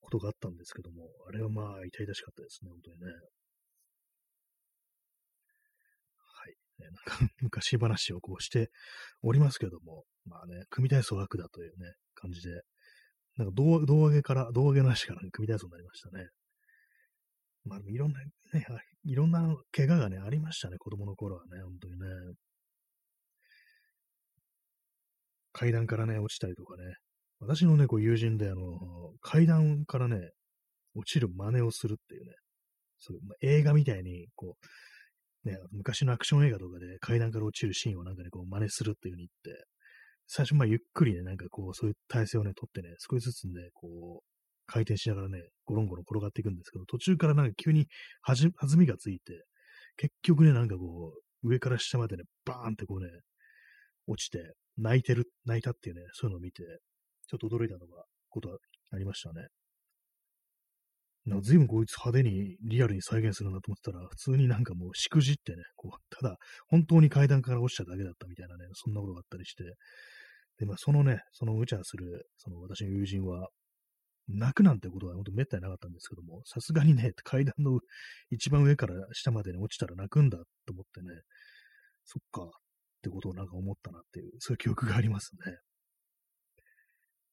[0.00, 3.06] ことがあったんですけども、あれはまあ、痛々しかったですね、本当にね。
[3.06, 3.12] は
[6.48, 6.56] い。
[6.80, 6.94] ね、なん
[7.28, 8.70] か昔話をこうして
[9.22, 12.62] おりますけども、まあね、組体操学だというね、感じで、
[13.36, 16.28] なんか胴上げから、胴上げなしからね組体操になりましたね。
[17.68, 18.66] まあ、いろんな、ね、
[19.04, 22.06] いろんな怪我がね、ありましたね、子供の頃はね、本当にね。
[25.52, 26.82] 階段からね、落ちたりとかね。
[27.40, 28.78] 私のね、こう友人で、あの、
[29.20, 30.30] 階段からね、
[30.94, 32.32] 落ちる真似をするっていうね、
[32.98, 34.56] そう、まあ、映画みたいに、こ
[35.44, 39.64] う、ね、昔のアクション映画とかで階段から落ちるシーンをなんかね、こう真似するっていう風に言って、
[40.26, 44.37] 最初、まあ、ゆっくりね、なんかこう、そういう体勢をね、取ってね、少しずつね、こう、
[44.68, 47.86] 回転しながらね、ゴロンゴロン転がっていくんですけど、途中からなんか急に
[48.24, 49.44] 弾みがついて、
[49.96, 51.12] 結局ね、なんかこ
[51.42, 53.08] う、上から下までね、バーンってこうね、
[54.06, 56.62] 落ちて、泣いてる、泣いたっていうね、そういうのを見て、
[57.26, 58.58] ちょっと驚いたのが、ことは
[58.92, 59.48] ありましたね。
[61.24, 66.36] なんか随分こいつ派手にリアルに再現するなと思ってたら、普通になんかもうしくじってね、こう、ただ、
[66.68, 69.64] 本当に階段から落ちただけだったみたいなね、そんなことがあったりして、
[70.58, 73.48] で、まあ、そのね、その無茶する、その私の友人は、
[74.28, 77.80] 泣くなんてことは本当めったになかったんですけども、さすがにね、階段の
[78.30, 81.08] 一番上から下までに落ちたら泣くんだと思ってね、
[82.04, 82.50] そっか、っ
[83.02, 85.56] てことをなんか思ったなっていう、そういう記憶がありますね。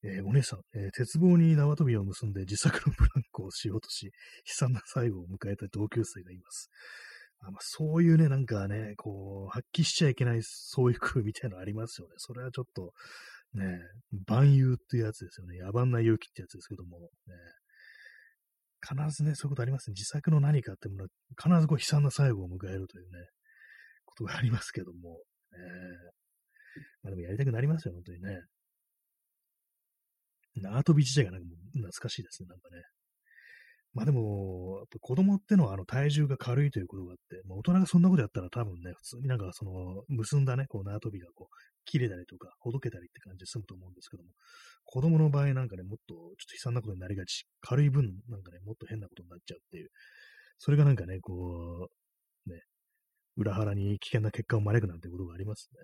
[0.04, 4.10] えー、お姉さん、えー、鉄棒に縄跳びを結んで自作のブランコをしようとし、悲
[4.46, 6.70] 惨な最後を迎えた同級生がいます。
[7.40, 12.14] あまあ、そういうね、なんかね、こう、発揮しちゃいけないそういう空みたいなのありますよね。
[12.16, 12.92] それはちょっと、
[13.56, 13.80] ね、
[14.26, 15.58] 万有っていうやつですよね。
[15.58, 17.08] 野蛮な勇気ってやつですけども、ね、
[18.86, 19.94] 必ずね、そういうことありますね。
[19.94, 21.08] 自作の何かってものは、
[21.42, 23.28] 必ずこう悲惨な最後を迎えるというね、
[24.04, 25.18] ことがありますけども、
[25.52, 25.58] ね、
[27.02, 28.40] まあでもやりたくなりますよ、本当にね。
[30.56, 32.82] 縄跳び自体がなんかもう懐かしいですね、なんかね。
[33.96, 41.54] まあでも、っぱ子供ってのはあの体重が軽いということがあって、まあ、大人がそんなことやったら多分ね、普通になんかその結んだね、こう縄跳びがこう
[41.86, 44.28] 切れたりとか、ほどけたりって感じで済むと思うんですけども、
[44.84, 49.88] 子供の場合なんかね、もっとちょっと悲惨なことになりがち、軽い分なんかね、もっと変なことになっちゃうっていう、
[50.58, 51.88] それがなんかね、こ
[52.46, 52.60] う、ね、
[53.38, 55.78] 裏腹に危険な結果を招くなんてことがありますね。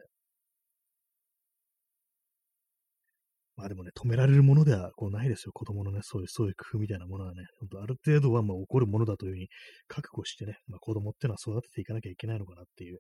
[3.62, 5.52] まあでもね、止められるものではこうないですよ。
[5.52, 9.48] 子供のね、そういう、そういう工夫みたいなものはね、本当ある程度はまあ起こるものだというふうに
[9.86, 12.98] 覚悟してね、まあ子供ってのは育てていかなきゃいけないのかなっていう、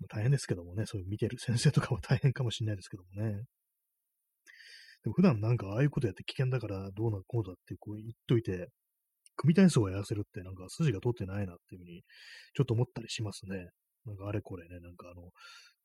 [0.00, 3.42] まあ、大変ですけどもね、そういう見てる 先生とかも大変かもしれないですけどもね。
[5.02, 8.68] でも普段なんかああいうことやって危険だからどうなこうだってこう言っといて、
[9.36, 12.02] 組体操をやらせるってなんか筋が通ってないなっていうふうに
[12.54, 13.70] ちょっと思ったりしますね。
[14.04, 15.30] なんかあれこれね、なんかあの、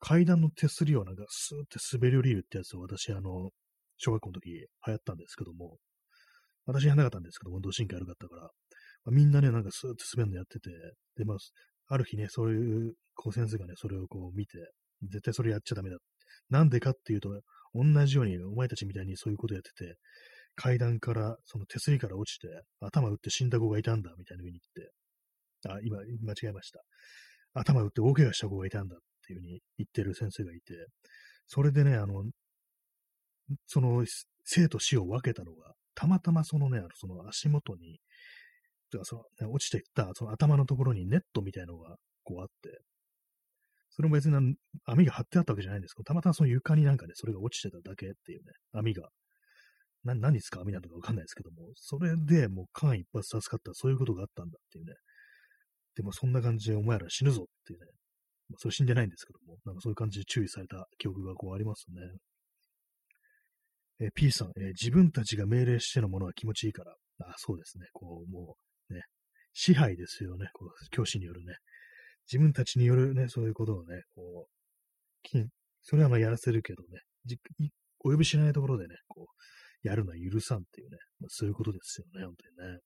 [0.00, 3.50] 階段の手すりをなんかスーって滑り降りるってやつを私あの、
[3.96, 5.76] 小学校の時流行ったんですけども、
[6.66, 8.48] 私はなかったんですけど、運動神経悪かったから、ま
[9.06, 10.70] あ、みんなね、なんかスーッと滑るのやってて、
[11.16, 11.36] で、まあ、
[11.88, 14.58] ある日ね、そういう、こう先生がね、それをこう見て、
[15.02, 15.96] 絶対それやっちゃダメだ。
[16.50, 17.30] なんでかっていうと、
[17.74, 19.96] 同じようにお前たちみたいにそういうことやってて、
[20.56, 22.48] 階段から、その手すりから落ちて、
[22.80, 24.92] 頭打って死んだ子がいたんだ、みたいな風に言って、
[25.68, 26.80] あ、今、間違えました。
[27.54, 30.74] 頭打って大怪我した子がいたんだっていう風に言ってる先生がいて、
[31.46, 32.24] それでね、あの、
[33.66, 34.04] その
[34.44, 38.00] 生と死を分けたのが、たまたまそのね、その足元に、
[39.02, 42.80] その、落ちていったその頭のところにネットみたいのがこうあって、
[43.90, 49.08] それも別に網が張ってあったわけじゃないんですけど、たまたまその床になんかね、それが落ちてただけっていうね、網が。
[50.04, 54.92] な何ですか網なのかわかんないですけども、それでもう間一髪助かったそういうことがあったんだっていうね。
[55.96, 57.86] でもそんな感じでお前ら死ぬぞっていうね。
[58.50, 61.96] まあ、それ死んでないんですけども、なんかそういう感じで注意された記憶がこうありますね。
[64.00, 66.94] えー、P さん、えー、自分たちが命令してのものは気持ちいいから。
[67.20, 67.86] あ、そうですね。
[67.92, 68.56] こう、も
[68.90, 69.02] う、ね、
[69.52, 70.48] 支配ですよね。
[70.52, 71.54] こう、教師によるね。
[72.30, 75.38] 自分たちによるね、そういうことをね、こう、
[75.82, 77.38] それはまあやらせるけどね、じ
[78.00, 79.28] お呼びしないところでね、こ
[79.84, 82.78] う、やるのは許さんっていうね、まあ、そういうことですよね、本当にね。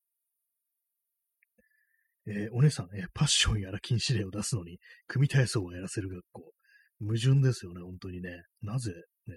[2.26, 6.52] えー、お姉さん、えー、パッションやら禁止令を出すのに、組体操をやらせる学校。
[7.00, 8.42] 矛盾ですよね、本当にね。
[8.60, 8.92] なぜ、
[9.26, 9.34] ね、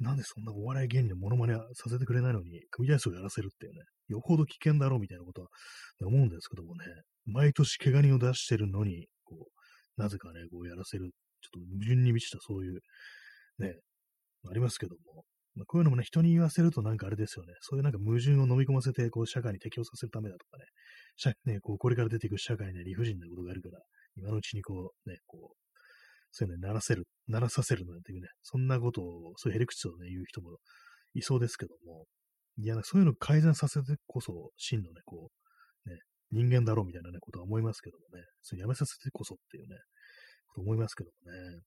[0.00, 5.48] なんでそんなお笑い芸人のモノマネさせてくれないのに、組体操をやらせるっていうね、よほど危険だろうみたいなことは
[6.06, 6.84] 思うんですけどもね、
[7.26, 9.36] 毎年怪我人を出してるのに、こ
[9.98, 11.10] う、なぜかね、こうやらせる、
[11.42, 12.80] ちょっと矛盾に満ちたそういう、
[13.58, 13.74] ね、
[14.48, 15.24] ありますけども、
[15.56, 20.64] まあ、こういうのもね、人に言わせるとなんかあれですよね、そういうなんか矛盾を飲み込ませて、こう、社会に適応させるためだとかね、
[21.16, 23.80] 社ねこうこれから出ていく社会に、ね、理不尽なことがあるから、
[24.16, 25.67] 今のうちにこう、ね、こう、
[26.30, 30.56] そういうのにならせる、ならさせるなんていうね、そんなことを、そういうへりくつをね、言う人も
[31.14, 32.06] いそうですけども、
[32.58, 35.30] いや、そういうのを改善させてこそ、真のね、こ
[35.86, 35.96] う、ね、
[36.32, 39.76] 人間だろうみたいなね、ことは思いますけどもね、それやめさせてこそっていうね、
[40.48, 41.60] こと思いますけどもね。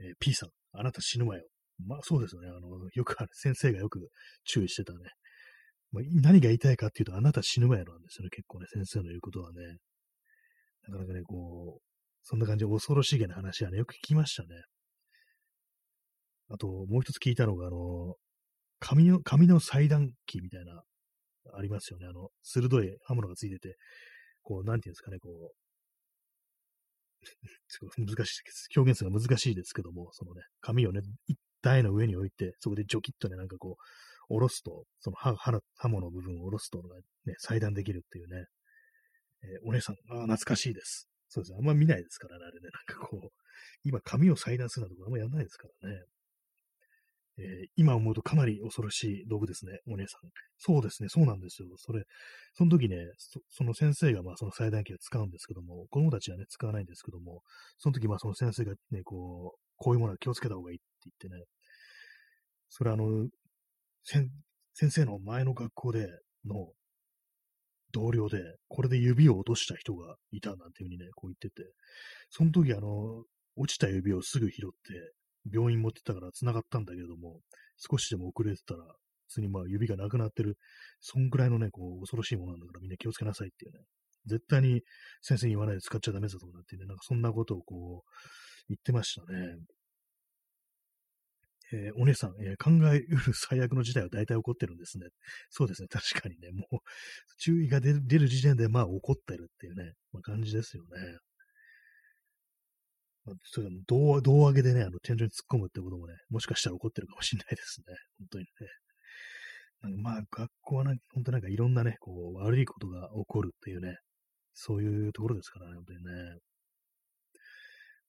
[0.00, 1.44] えー、P さん、あなた死ぬわよ。
[1.86, 2.48] まあそうですよね。
[2.48, 4.00] あの、よくある、先生がよく
[4.44, 4.98] 注意してたね。
[5.92, 8.30] まあ、何が言いたいかっていうと、あなた死ぬわよなんですよね。
[8.30, 9.58] 結構ね、先生の言うことはね。
[10.88, 11.89] なかなかね、こう、
[12.22, 14.48] そんな感じで恐ろしげな話はね、よく聞きましたね。
[16.50, 18.14] あと、もう一つ聞いたのが、あの、
[18.80, 20.82] 紙の、紙の裁断機みたいな、
[21.54, 22.06] ありますよね。
[22.06, 23.76] あの、鋭い刃物がついてて、
[24.42, 25.54] こう、なんていうんですかね、こう、
[28.06, 36.82] 難しい、表現するのが難しいですけども、そのね、紙をね、一台の上に置いて、そこでジョキッとね、なんかこう、下ろすと、その刃刃刃物の部分を下ろすと、
[37.26, 38.46] ね、裁断できるっていうね、
[39.42, 41.09] えー、お姉さん、ああ懐かしいです。
[41.30, 41.54] そうです。
[41.56, 42.68] あんま見ないですからね、あれね。
[42.70, 43.28] なんかこう、
[43.84, 46.02] 今、紙を裁断するなんてあんまやんないですからね。
[47.38, 50.28] えー、今思うとかなり恐ろしい道具ですね、お姉さん。
[50.58, 51.68] そうですね、そうなんですよ。
[51.76, 52.02] それ、
[52.54, 57.42] その時ね、そその先生がまあその裁断機を使うんですけども、子供たちはね、使わないんですけども、
[57.78, 60.84] その時まあその先生がね、こう、こういうものは気をつけた方がいいって
[61.20, 61.44] 言ってね、
[62.68, 63.28] それあの、
[64.02, 64.28] 先
[64.90, 66.08] 生の前の学校で
[66.44, 66.72] の
[67.92, 68.38] 同僚で、
[68.68, 71.70] これで指を落とした人がいたなんていうふうにね、こう言ってて、
[72.30, 73.24] その時あの、
[73.56, 75.12] 落ちた指をすぐ拾って、
[75.52, 77.40] 病院持ってったから繋がったんだけれども、
[77.76, 78.84] 少しでも遅れてたら、
[79.28, 80.56] 普通にまあ指がなくなってる、
[81.00, 83.80] そんぐらいのね、こう、恐ろしいものなんだからみんな気をつけなさいっていうね、
[84.26, 84.82] 絶対に
[85.22, 88.10] 先生に言わないで使っちゃダメだとかってね、なんかそんなことをこう、
[88.68, 89.56] 言ってましたね。
[91.72, 95.06] えー、お姉さん、えー、考えうる最悪の事態は大体起こってるんですね。
[95.50, 95.88] そうですね。
[95.88, 96.78] 確かにね、もう、
[97.38, 101.18] 注意が出る出る時点で、まあ、起こってるっていうね、まあ、感じですよね。
[103.24, 107.94] まあ、それ胴胴上げでね、あの、天井に突っ込むってこともね、もしかしたら起こってるかもしれないですね。
[108.18, 108.50] 本当にね。
[109.82, 113.96] なんかまあ、学校はね、本当なんかいろんなね、こう、悪いことが起こるっていうね、
[114.54, 116.38] そういうところですからね、本当にね。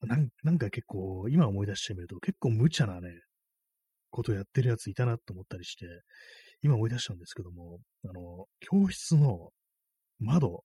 [0.04, 3.10] なんなんか結構、今思い出してみると、結構無茶なね、
[4.12, 5.86] ことやってるやついたなと思ったりして、
[6.62, 9.50] 今思い出したんですけども、あの、教室の
[10.20, 10.64] 窓、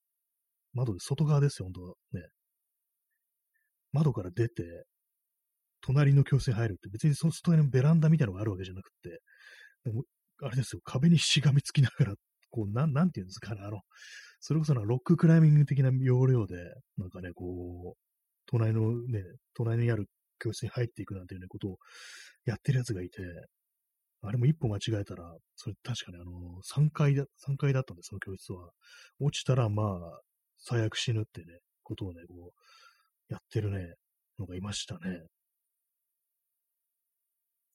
[0.75, 1.73] 窓で外側ですよ、本
[2.13, 2.29] 当ね。
[3.93, 4.85] 窓から出て、
[5.81, 9.21] 隣の教室に入るって、別にその外のベランダみたいなのがあるわけじゃなくて、
[10.43, 12.15] あれですよ、壁にしがみつきながら、
[12.51, 13.81] こう、なん、なんていうんですかね、あの、
[14.41, 16.57] それこそなロッククライミング的な要領で、
[16.99, 17.99] なんかね、こう、
[18.47, 19.23] 隣のね、
[19.55, 20.07] 隣にある
[20.39, 21.79] 教室に入っていくなんていうね、ことを
[22.47, 23.23] やってるやつがいて、
[24.23, 28.71] あれも一歩間違えたら、それ確かにあの、3階だ、3階だったんです、その教室は。
[29.21, 30.21] 落ちたら、まあ、
[30.59, 32.53] 最悪死ぬってね、ことをね、こ
[33.31, 33.95] う、やってるね、
[34.39, 35.27] のがいましたね。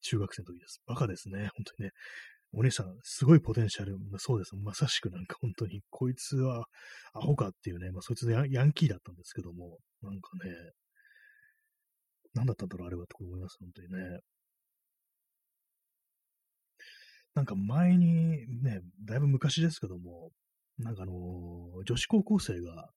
[0.01, 0.81] 中学生の時です。
[0.87, 1.91] バカですね、本当にね。
[2.53, 4.55] お姉さん、すごいポテンシャル、そうです。
[4.57, 6.65] まさしくなんか本当に、こいつは
[7.13, 10.51] アホかっていうね、まあそいつヤヤンキーだったんですけども、なんかね、
[12.33, 14.19] 何だったんだろう、あれはって思います、本当にね。
[17.33, 20.31] なんか前にね、だいぶ昔ですけども、
[20.77, 22.89] なんかあのー、女子高校生が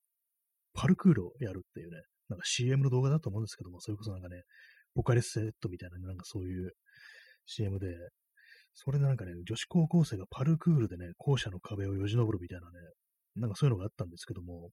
[0.73, 4.41] パルクールをやるっていうね、なんか CM の動画だと思うんですけども、それこそなんかね、
[4.93, 6.71] ボカレスセットみたいな、なんかそういう
[7.45, 7.87] CM で、
[8.73, 12.73] それでなんかね、女子高校生がパルクールでね、校舎の壁をよじ登るみたいなね、
[13.35, 14.69] なんかそういうのがあったんですけども、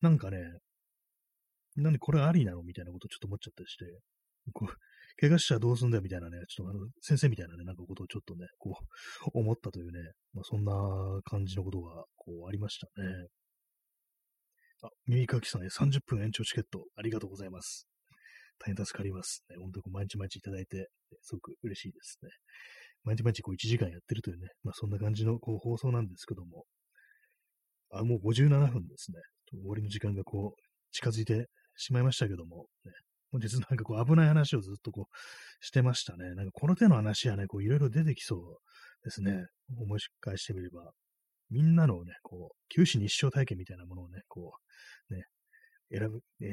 [0.00, 0.38] なんかね、
[1.76, 3.84] なんでこれありなのみたいなことをちょっと思っちゃったりして、
[4.52, 4.74] こう、
[5.20, 10.00] 怪我したらどうすんだよみたいなね、ちょっとあの、先生みたいなね、なんかことをちょっとね、こう、 思ったというね、
[10.32, 10.72] まあ、そんな
[11.24, 13.28] 感じのことが、こう、ありましたね。
[14.82, 17.86] あ、耳かきさんね、30分延長チケット、ありがとうございます。
[18.58, 19.44] 大変助かります。
[19.48, 20.88] ね、本当に毎日毎日いただいて、
[21.22, 22.30] すごく嬉しいですね。
[23.04, 26.64] 毎日毎日こう1時間やってるというね、まあそんな感じのこう放送なんですけども、
[27.90, 29.18] あ、もう57分ですね。
[29.50, 32.92] 終わりの時間がこう近づいてしまいましたけども、ね、
[33.34, 36.36] 本日なんかこう危ない話をずっとこうしてましたね。
[36.36, 38.38] なんかこの手の話はね、こういろいろ出てきそう
[39.02, 39.46] ですね。
[39.76, 40.92] 思い返してみれば。
[41.50, 44.52] みんなのね、こう、九死日生体験みたいなものをね、こ
[45.10, 45.24] う、ね、
[45.90, 46.46] 選ぶ、え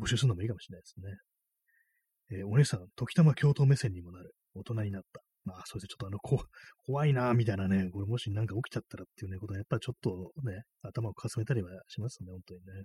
[0.00, 2.38] ー、募集するのもいいかもしれないですね。
[2.40, 4.34] えー、お姉さん、時たま教頭目線にもなる。
[4.54, 5.20] 大人になった。
[5.44, 5.88] まあ、そうですね。
[5.88, 6.42] ちょっとあの、こ
[6.86, 12.84] 怖いなみたいなね、これもしなんか起きちゃったらっていうね、ことは、やっぱちょっとね、頭をかすめたりはしますね、本当にね。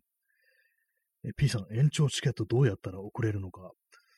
[1.26, 3.72] え、P さん、延長チケットどうやったら送れるのか。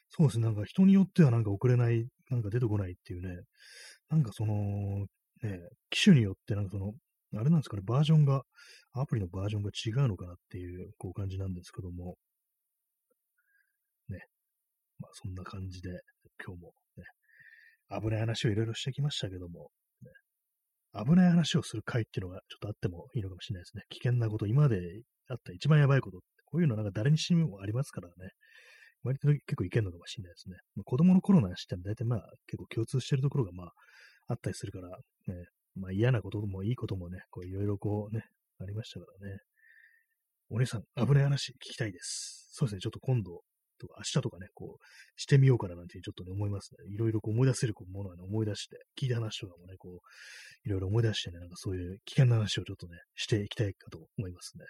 [0.10, 3.44] そうですね、なんか人によってはなんか送れない、なんか出てこないっていうね、
[4.10, 5.06] なんかその、
[5.42, 6.94] ね、機種によってなんかその、
[7.40, 8.44] あれなんですかね、バージョンが、
[8.94, 12.18] アプリのバージョンが違うのかなっていう、こう感じなんですけども、
[14.10, 14.20] ね、
[15.00, 15.90] まあそんな感じで、
[16.46, 17.06] 今日もね、
[18.02, 19.70] 危ない話をいろいろしてきましたけども、
[20.02, 20.12] ね、
[21.06, 23.84] 危ない話をする回っていうのがちょっとあってもいいのかもしれないですね。
[23.90, 24.82] 危険なこと、今で
[25.30, 26.20] あった一番やばいこと
[26.52, 28.32] こういうのなんか誰にしてもありますからね。
[29.04, 30.58] 割と結構いけるのかもしれないですね。
[30.76, 33.72] まあ、子供の頃の話って大体まあ結構共通してるところがまあ
[34.28, 34.90] あったりするから、
[35.34, 35.46] ね、
[35.76, 38.26] まあ嫌なこともいいこともね、こういろいろこうね、
[38.60, 39.38] ありましたからね。
[40.50, 42.50] お姉さん、危ない話聞きたいです。
[42.52, 43.42] そうですね、ちょっと今度
[43.80, 46.94] とか明日とかね、こうしてみようかななんてちょっとね思いますね。
[46.94, 54.66] いろいろこう思い出せるものはね、思い出して、聞いた話とかもね、こう、いろいろ思い出してね、なんかそういう危険な話をちょっとね、していきたいかと思いますね。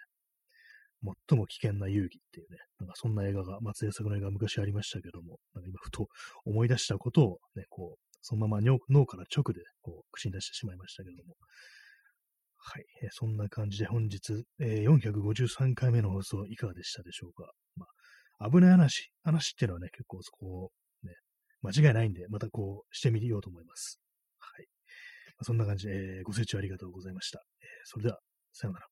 [1.29, 6.07] 最も危険な遊戯っていうね、なんかそんな映画が、松江作の映画昔ありましたけども、なんか今ふと
[6.45, 11.35] 思い出したことをね、こう、そのまま脳から直でこう口に出してしまいましたけども。
[12.63, 17.51] はい、え、そんな感じで本日、えー、453回目の放送いかがでしたでしょうか。
[17.75, 17.87] ま
[18.37, 20.71] あ、危ない話、話っていうのはね、結構そこ、
[21.03, 21.15] ね、
[21.63, 23.99] 間違いないんで、またこうしてみようと思います。
[24.39, 24.67] はい。
[25.29, 27.41] まあ、そんな感じで、えー、ご清聴ありがとうございました。
[27.61, 28.19] えー、それでは、
[28.53, 28.90] さようなら。